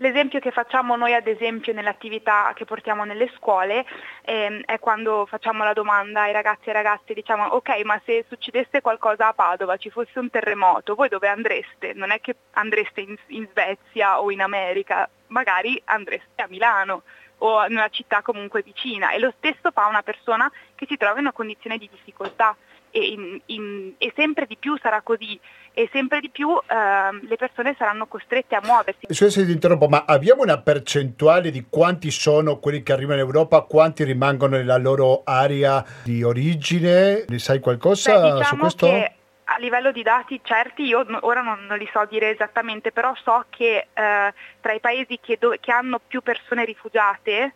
[0.00, 3.84] L'esempio che facciamo noi ad esempio nell'attività che portiamo nelle scuole
[4.22, 8.80] ehm, è quando facciamo la domanda ai ragazzi e ragazze, diciamo ok ma se succedesse
[8.80, 11.94] qualcosa a Padova, ci fosse un terremoto, voi dove andreste?
[11.94, 17.02] Non è che andreste in, in Svezia o in America, magari andreste a Milano
[17.38, 21.14] o in una città comunque vicina e lo stesso fa una persona che si trova
[21.14, 22.56] in una condizione di difficoltà
[22.90, 25.38] e, in, in, e sempre di più sarà così
[25.72, 29.06] e sempre di più eh, le persone saranno costrette a muoversi.
[29.06, 33.26] Scusa se ti interrompo, ma abbiamo una percentuale di quanti sono quelli che arrivano in
[33.26, 37.24] Europa, quanti rimangono nella loro area di origine?
[37.28, 38.86] Ne sai qualcosa Beh, diciamo su questo?
[38.86, 39.12] Che
[39.50, 43.46] a livello di dati certi io ora non, non li so dire esattamente, però so
[43.48, 47.54] che eh, tra i paesi che, do- che hanno più persone rifugiate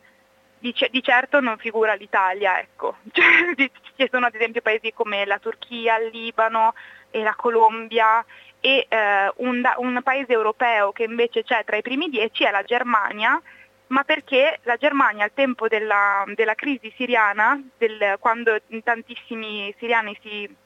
[0.62, 2.96] di, di, certo non figura l'Italia, ecco.
[3.12, 6.74] Cioè, ci sono ad esempio paesi come la Turchia, il Libano
[7.10, 8.24] e la Colombia
[8.60, 12.62] e eh, un, un, paese europeo che invece c'è tra i primi dieci è la
[12.62, 13.40] Germania,
[13.88, 20.56] ma perché la Germania al tempo della, della crisi siriana, del, quando tantissimi siriani si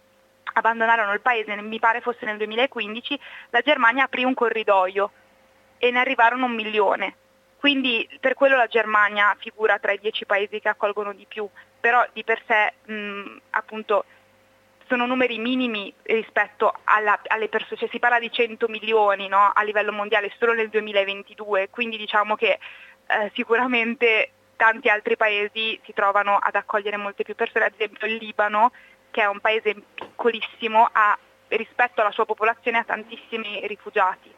[0.52, 3.18] abbandonarono il paese, mi pare fosse nel 2015,
[3.50, 5.10] la Germania aprì un corridoio
[5.78, 7.16] e ne arrivarono un milione
[7.66, 11.48] quindi per quello la Germania figura tra i dieci paesi che accolgono di più,
[11.80, 14.04] però di per sé mh, appunto
[14.86, 19.64] sono numeri minimi rispetto alla, alle persone, cioè si parla di 100 milioni no, a
[19.64, 22.60] livello mondiale solo nel 2022, quindi diciamo che
[23.08, 28.14] eh, sicuramente tanti altri paesi si trovano ad accogliere molte più persone, ad esempio il
[28.14, 28.70] Libano,
[29.10, 34.32] che è un paese piccolissimo, ha, rispetto alla sua popolazione ha tantissimi rifugiati.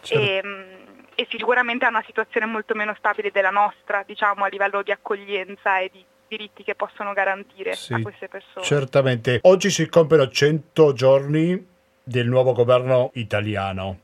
[0.00, 0.24] Certo.
[0.24, 4.82] E, mh, e sicuramente ha una situazione molto meno stabile della nostra, diciamo, a livello
[4.82, 8.64] di accoglienza e di diritti che possono garantire sì, a queste persone.
[8.64, 9.40] Certamente.
[9.42, 11.66] Oggi si compiono 100 giorni
[12.02, 13.98] del nuovo governo italiano.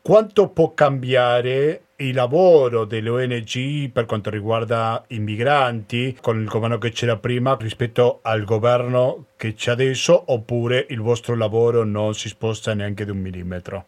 [0.00, 6.78] Quanto può cambiare il lavoro delle ONG per quanto riguarda i migranti con il governo
[6.78, 12.28] che c'era prima rispetto al governo che c'è adesso oppure il vostro lavoro non si
[12.28, 13.86] sposta neanche di un millimetro?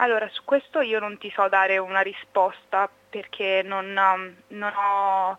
[0.00, 5.38] Allora, su questo io non ti so dare una risposta perché non, um, non ho...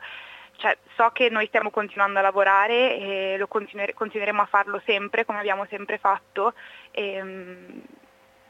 [0.58, 5.26] Cioè, so che noi stiamo continuando a lavorare e lo continuere, continueremo a farlo sempre
[5.26, 6.54] come abbiamo sempre fatto
[6.92, 7.82] e, um,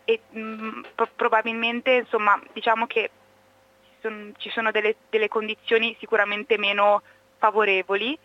[0.04, 0.82] e mh, mm,
[1.16, 3.10] probabilmente insomma diciamo che
[3.86, 7.02] ci sono, ci sono delle, delle condizioni sicuramente meno
[7.38, 8.20] favorevoli,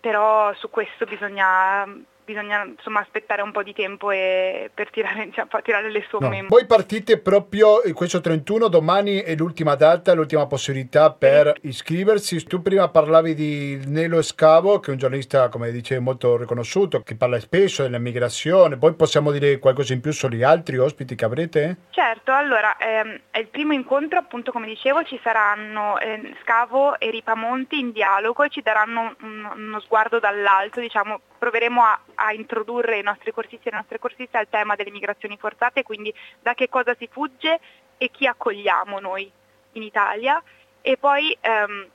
[0.00, 1.86] però su questo bisogna
[2.26, 6.42] bisogna insomma, aspettare un po' di tempo per tirare, cioè, tirare le somme.
[6.42, 6.48] No.
[6.48, 11.68] Voi partite proprio in questo 31, domani è l'ultima data, l'ultima possibilità per sì.
[11.68, 12.44] iscriversi.
[12.44, 17.14] Tu prima parlavi di Nelo Scavo, che è un giornalista, come dicevi, molto riconosciuto, che
[17.14, 18.76] parla spesso della migrazione.
[18.76, 21.76] Poi possiamo dire qualcosa in più sugli altri ospiti che avrete?
[21.90, 27.10] Certo, allora ehm, è il primo incontro, appunto come dicevo, ci saranno eh, Scavo e
[27.10, 32.98] Ripamonti in dialogo e ci daranno un, uno sguardo dall'alto, diciamo, proveremo a a introdurre
[32.98, 36.68] i nostri corsisti e le nostre corsiste al tema delle migrazioni forzate, quindi da che
[36.68, 37.58] cosa si fugge
[37.96, 39.30] e chi accogliamo noi
[39.72, 40.42] in Italia.
[40.82, 41.88] E poi ehm,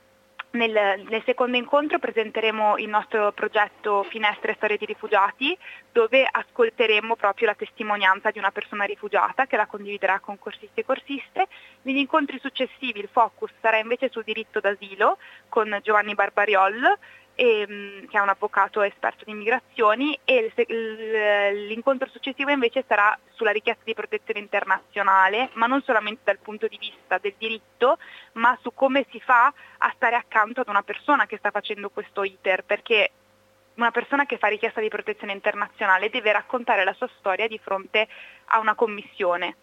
[0.52, 5.56] nel, nel, secondo incontro presenteremo il nostro progetto Finestre Storie di Rifugiati,
[5.90, 10.84] dove ascolteremo proprio la testimonianza di una persona rifugiata che la condividerà con corsisti e
[10.84, 11.46] corsiste.
[11.82, 15.18] Negli incontri successivi il focus sarà invece sul diritto d'asilo
[15.48, 16.98] con Giovanni Barbariol,
[17.34, 23.18] e, ehm, che è un avvocato esperto di immigrazioni e il, l'incontro successivo invece sarà
[23.32, 27.98] sulla richiesta di protezione internazionale, ma non solamente dal punto di vista del diritto,
[28.32, 32.22] ma su come si fa a stare accanto ad una persona che sta facendo questo
[32.22, 33.10] iter, perché
[33.74, 38.06] una persona che fa richiesta di protezione internazionale deve raccontare la sua storia di fronte
[38.46, 39.56] a una commissione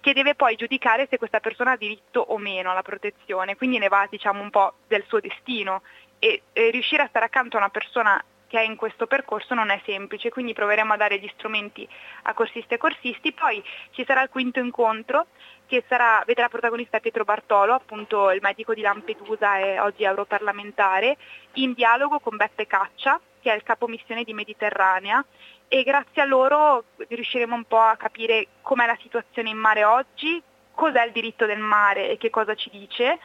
[0.00, 3.88] che deve poi giudicare se questa persona ha diritto o meno alla protezione, quindi ne
[3.88, 5.82] va diciamo un po' del suo destino
[6.18, 9.68] e, e riuscire a stare accanto a una persona che è in questo percorso non
[9.68, 11.86] è semplice, quindi proveremo a dare gli strumenti
[12.22, 13.32] a corsisti e corsisti.
[13.32, 15.26] Poi ci sarà il quinto incontro
[15.66, 21.18] che sarà, vedrà protagonista Pietro Bartolo, appunto il medico di Lampedusa e oggi europarlamentare,
[21.54, 25.22] in dialogo con Beppe Caccia, che è il capo missione di Mediterranea
[25.68, 30.42] e grazie a loro riusciremo un po' a capire com'è la situazione in mare oggi,
[30.72, 33.18] cos'è il diritto del mare e che cosa ci dice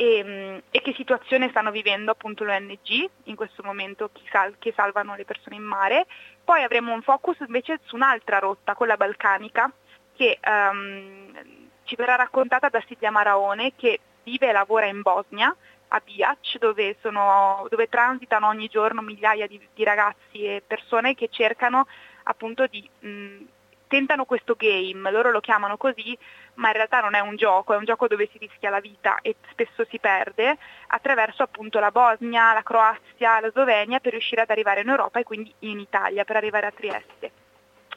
[0.00, 5.14] e, mm, e, che situazione stanno vivendo appunto l'ONG in questo momento sal- che salvano
[5.14, 6.06] le persone in mare.
[6.42, 9.70] Poi avremo un focus invece su un'altra rotta, quella balcanica,
[10.16, 11.30] che um,
[11.84, 15.54] ci verrà raccontata da Silvia Maraone che vive e lavora in Bosnia,
[15.88, 21.28] a Biac, dove, sono, dove transitano ogni giorno migliaia di, di, ragazzi e persone che
[21.30, 21.86] cercano
[22.22, 22.88] appunto di...
[23.00, 23.44] Mh,
[23.90, 26.16] tentano questo game, loro lo chiamano così,
[26.60, 29.18] ma in realtà non è un gioco, è un gioco dove si rischia la vita
[29.22, 30.56] e spesso si perde,
[30.88, 35.24] attraverso appunto la Bosnia, la Croazia, la Slovenia per riuscire ad arrivare in Europa e
[35.24, 37.32] quindi in Italia, per arrivare a Trieste.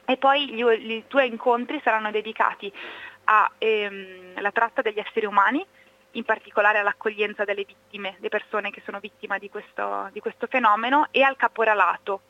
[0.05, 2.71] E poi i due incontri saranno dedicati
[3.25, 5.65] alla ehm, tratta degli esseri umani,
[6.11, 11.07] in particolare all'accoglienza delle vittime, le persone che sono vittime di questo, di questo fenomeno,
[11.11, 12.21] e al caporalato,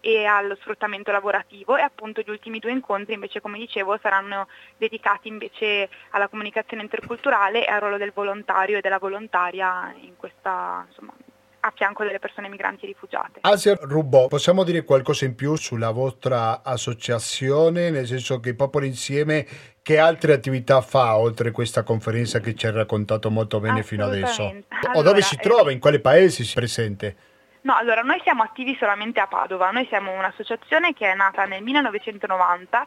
[0.00, 5.28] e allo sfruttamento lavorativo e appunto gli ultimi due incontri invece come dicevo saranno dedicati
[5.28, 11.12] invece alla comunicazione interculturale e al ruolo del volontario e della volontaria in questa insomma,
[11.60, 13.40] a fianco delle persone migranti e rifugiate.
[13.42, 19.46] Asia Rubò, possiamo dire qualcosa in più sulla vostra associazione, nel senso che Popolo Insieme
[19.82, 24.42] che altre attività fa oltre questa conferenza che ci ha raccontato molto bene fino adesso?
[24.42, 27.16] Allora, o dove si trova, eh, in quali paesi si presente?
[27.62, 31.62] No, allora noi siamo attivi solamente a Padova, noi siamo un'associazione che è nata nel
[31.62, 32.86] 1990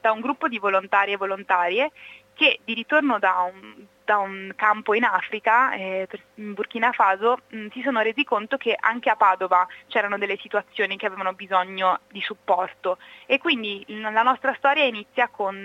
[0.00, 1.90] da un gruppo di volontari e volontarie
[2.34, 7.56] che di ritorno da un, da un campo in Africa, eh, in Burkina Faso, mh,
[7.56, 12.00] mm, si sono resi conto che anche a Padova c'erano delle situazioni che avevano bisogno
[12.10, 12.98] di supporto.
[13.26, 15.62] E quindi la nostra storia inizia con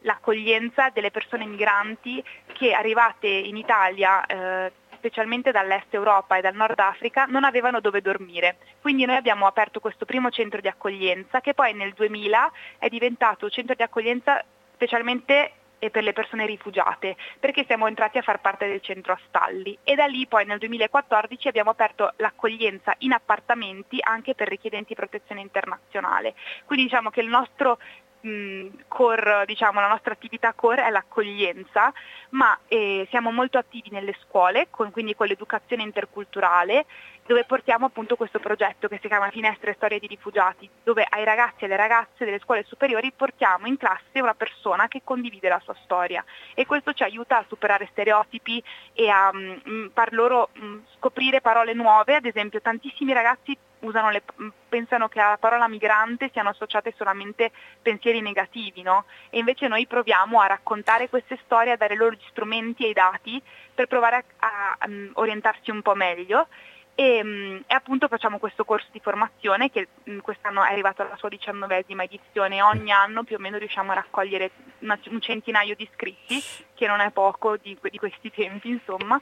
[0.00, 2.22] l'accoglienza delle persone migranti
[2.52, 8.02] che arrivate in Italia eh, specialmente dall'est Europa e dal Nord Africa, non avevano dove
[8.02, 8.58] dormire.
[8.82, 13.48] Quindi noi abbiamo aperto questo primo centro di accoglienza che poi nel 2000 è diventato
[13.48, 14.44] centro di accoglienza
[14.74, 15.52] specialmente
[15.90, 20.04] per le persone rifugiate, perché siamo entrati a far parte del centro Astalli e da
[20.04, 26.34] lì poi nel 2014 abbiamo aperto l'accoglienza in appartamenti anche per richiedenti protezione internazionale.
[26.66, 27.78] Quindi diciamo che il nostro
[28.88, 31.92] core, diciamo, la nostra attività core è l'accoglienza,
[32.30, 36.86] ma eh, siamo molto attivi nelle scuole, con, quindi con l'educazione interculturale,
[37.26, 41.62] dove portiamo appunto questo progetto che si chiama Finestre Storie di Rifugiati, dove ai ragazzi
[41.62, 45.76] e alle ragazze delle scuole superiori portiamo in classe una persona che condivide la sua
[45.84, 46.24] storia.
[46.54, 51.72] E questo ci aiuta a superare stereotipi e a um, far loro um, scoprire parole
[51.72, 53.56] nuove, ad esempio tantissimi ragazzi
[54.10, 54.22] le,
[54.68, 57.50] pensano che alla parola migrante siano associate solamente
[57.80, 59.04] pensieri negativi, no?
[59.30, 62.92] E invece noi proviamo a raccontare queste storie, a dare loro gli strumenti e i
[62.92, 63.40] dati
[63.74, 66.48] per provare a, a, mm, orientarsi un po' meglio.
[66.94, 71.16] E, mm, e, appunto facciamo questo corso di formazione che mm, quest'anno è arrivato alla
[71.16, 74.50] sua diciannovesima edizione ogni anno più o meno riusciamo a raccogliere
[74.80, 76.42] una, un centinaio di iscritti,
[76.74, 79.20] che non è poco di, di questi tempi insomma.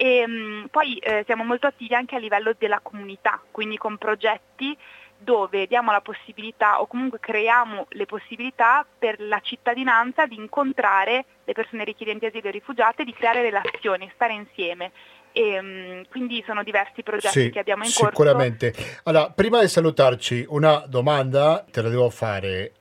[0.00, 3.98] E mh, mm, poi eh, siamo molto attivi anche a livello della comunità, quindi con
[3.98, 4.78] progetti
[5.18, 11.52] dove diamo la possibilità o comunque creiamo le possibilità per la cittadinanza di incontrare le
[11.52, 14.92] persone richiedenti asilo e rifugiate, di creare relazioni, stare insieme.
[15.32, 18.10] E, um, quindi sono diversi progetti sì, che abbiamo in corso.
[18.10, 18.72] Sicuramente.
[19.02, 22.72] Allora, prima di salutarci, una domanda te la devo fare.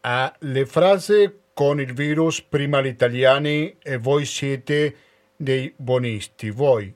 [0.00, 4.96] Ah, le frasi con il virus, prima gli italiani e voi siete
[5.44, 6.92] dei buonisti, voi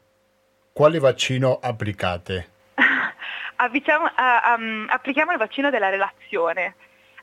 [0.72, 2.50] quale vaccino applicate?
[3.56, 6.74] Avviciamo, uh, um, applichiamo il vaccino della relazione,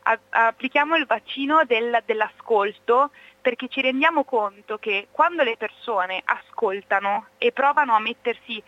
[0.04, 3.10] a- applichiamo il vaccino del, dell'ascolto
[3.42, 8.62] perché ci rendiamo conto che quando le persone ascoltano e provano a mettersi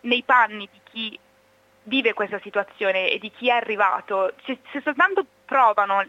[0.00, 1.18] nei panni di chi
[1.84, 6.04] vive questa situazione e di chi è arrivato, se, se soltanto provano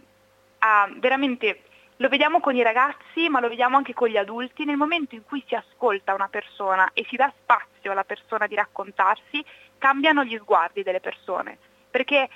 [0.57, 1.61] a veramente,
[1.97, 5.23] lo vediamo con i ragazzi ma lo vediamo anche con gli adulti, nel momento in
[5.23, 9.43] cui si ascolta una persona e si dà spazio alla persona di raccontarsi,
[9.77, 11.57] cambiano gli sguardi delle persone.
[11.89, 12.29] Perché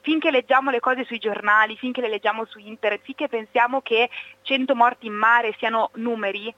[0.00, 4.10] finché leggiamo le cose sui giornali, finché le leggiamo su internet, finché pensiamo che
[4.42, 6.52] 100 morti in mare siano numeri,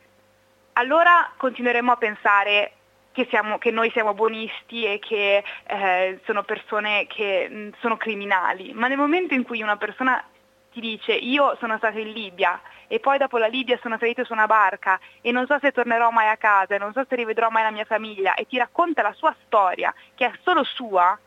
[0.75, 2.73] allora continueremo a pensare
[3.13, 8.89] che, siamo, che, noi siamo buonisti e che eh, sono persone che sono criminali, ma
[8.89, 10.23] nel momento in cui una persona
[10.73, 14.33] ti dice io sono stato in Libia e poi dopo la Libia sono salito su
[14.33, 17.49] una barca e non so se tornerò mai a casa e non so se rivedrò
[17.51, 21.19] mai la mia famiglia e ti racconta la sua storia, che è solo sua,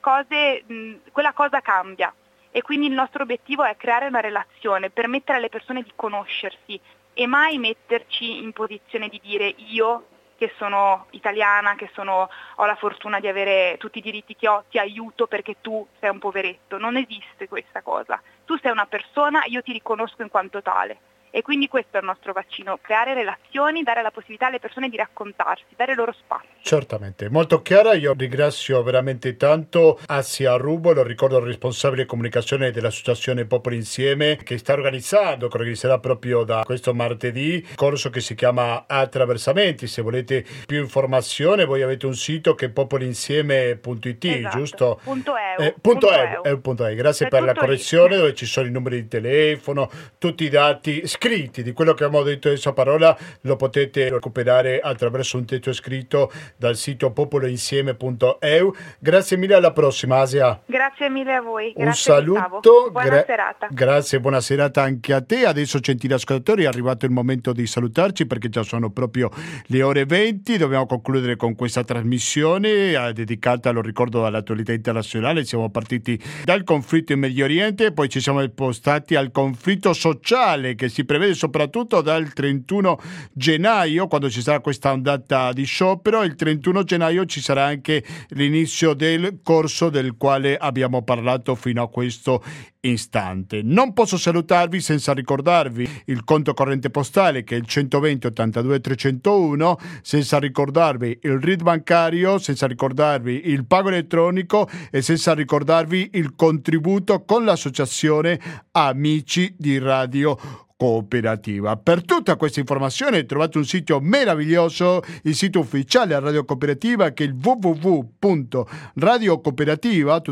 [0.00, 2.12] cose, mh, quella cosa cambia.
[2.50, 6.80] E quindi il nostro obiettivo è creare una relazione, permettere alle persone di conoscersi
[7.12, 10.06] e mai metterci in posizione di dire io
[10.40, 14.64] che sono italiana, che sono, ho la fortuna di avere tutti i diritti che ho,
[14.70, 16.78] ti aiuto perché tu sei un poveretto.
[16.78, 18.18] Non esiste questa cosa.
[18.46, 21.09] Tu sei una persona, io ti riconosco in quanto tale.
[21.30, 24.96] E quindi questo è il nostro vaccino, creare relazioni, dare la possibilità alle persone di
[24.96, 26.48] raccontarsi, dare loro spazio.
[26.62, 33.44] Certamente, molto chiara, io ringrazio veramente tanto Asia Rubo, lo ricordo il responsabile comunicazione dell'associazione
[33.44, 38.84] Popoli Insieme che sta organizzando, che organizzerà proprio da questo martedì, corso che si chiama
[38.86, 44.58] Attraversamenti, se volete più informazione voi avete un sito che è popolinsieme.it, esatto.
[44.58, 45.00] giusto?
[45.02, 45.66] Punto EU.
[45.66, 46.42] Eh, punto punto EU.
[46.44, 46.60] EU.
[46.60, 46.94] punto.
[46.94, 51.06] Grazie per, per la correzione, dove ci sono i numeri di telefono, tutti i dati
[51.22, 55.70] scritti di quello che abbiamo detto adesso a parola lo potete recuperare attraverso un testo
[55.74, 58.74] scritto dal sito popoloinsieme.eu.
[58.98, 60.62] Grazie mille, alla prossima Asia.
[60.64, 61.74] Grazie mille a voi.
[61.76, 62.88] Un saluto.
[62.90, 63.68] Buona gra- serata.
[63.70, 65.44] Grazie, buona serata anche a te.
[65.44, 69.28] Adesso gentili ascoltatori è arrivato il momento di salutarci perché già sono proprio
[69.66, 70.56] le ore 20.
[70.56, 75.44] Dobbiamo concludere con questa trasmissione eh, dedicata, lo ricordo, all'attualità internazionale.
[75.44, 80.88] Siamo partiti dal conflitto in Medio Oriente, poi ci siamo spostati al conflitto sociale che
[80.88, 82.96] si prevede soprattutto dal 31
[83.32, 86.22] gennaio, quando ci sarà questa ondata di sciopero.
[86.22, 91.88] Il 31 gennaio ci sarà anche l'inizio del corso del quale abbiamo parlato fino a
[91.88, 92.44] questo
[92.82, 93.60] istante.
[93.64, 99.78] Non posso salutarvi senza ricordarvi il conto corrente postale che è il 120 82 301,
[100.02, 107.24] senza ricordarvi il RID bancario, senza ricordarvi il pago elettronico e senza ricordarvi il contributo
[107.24, 108.38] con l'associazione
[108.70, 111.76] Amici di Radio cooperativa.
[111.76, 117.24] Per tutta questa informazione trovate un sito meraviglioso, il sito ufficiale a Radio Cooperativa che
[117.24, 120.22] è il www.radiocooperativa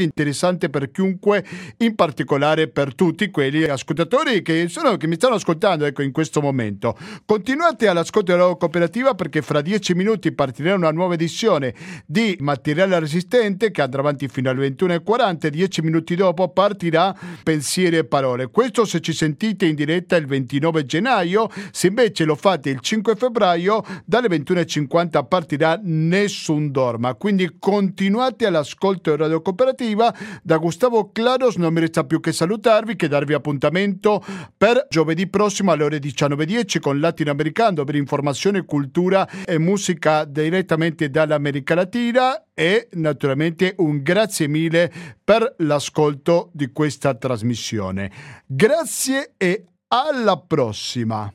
[0.00, 1.46] interessante per chiunque,
[1.76, 6.40] in particolare per tutti quelli ascoltatori che, sono, che mi stanno ascoltando ecco, in questo
[6.40, 6.98] momento.
[7.24, 11.74] Continuate all'ascolto della Radio Cooperativa perché fra dieci minuti partirà una nuova edizione
[12.06, 17.98] di Materiale Resistente che andrà avanti fino alle 21.40 e dieci minuti dopo partirà Pensieri
[17.98, 18.48] e Parole.
[18.48, 22.80] Questo questo se ci sentite in diretta il 29 gennaio, se invece lo fate il
[22.80, 27.14] 5 febbraio dalle 21.50 partirà Nessun Dorma.
[27.14, 30.14] Quindi continuate all'ascolto di Radio Cooperativa.
[30.42, 34.24] Da Gustavo Claros non mi resta più che salutarvi, che darvi appuntamento
[34.56, 41.74] per giovedì prossimo alle ore 19.10 con Latinoamericano per informazione, cultura e musica direttamente dall'America
[41.74, 44.92] Latina e naturalmente un grazie mille
[45.24, 48.12] per l'ascolto di questa trasmissione.
[48.44, 51.32] Grazie e alla prossima!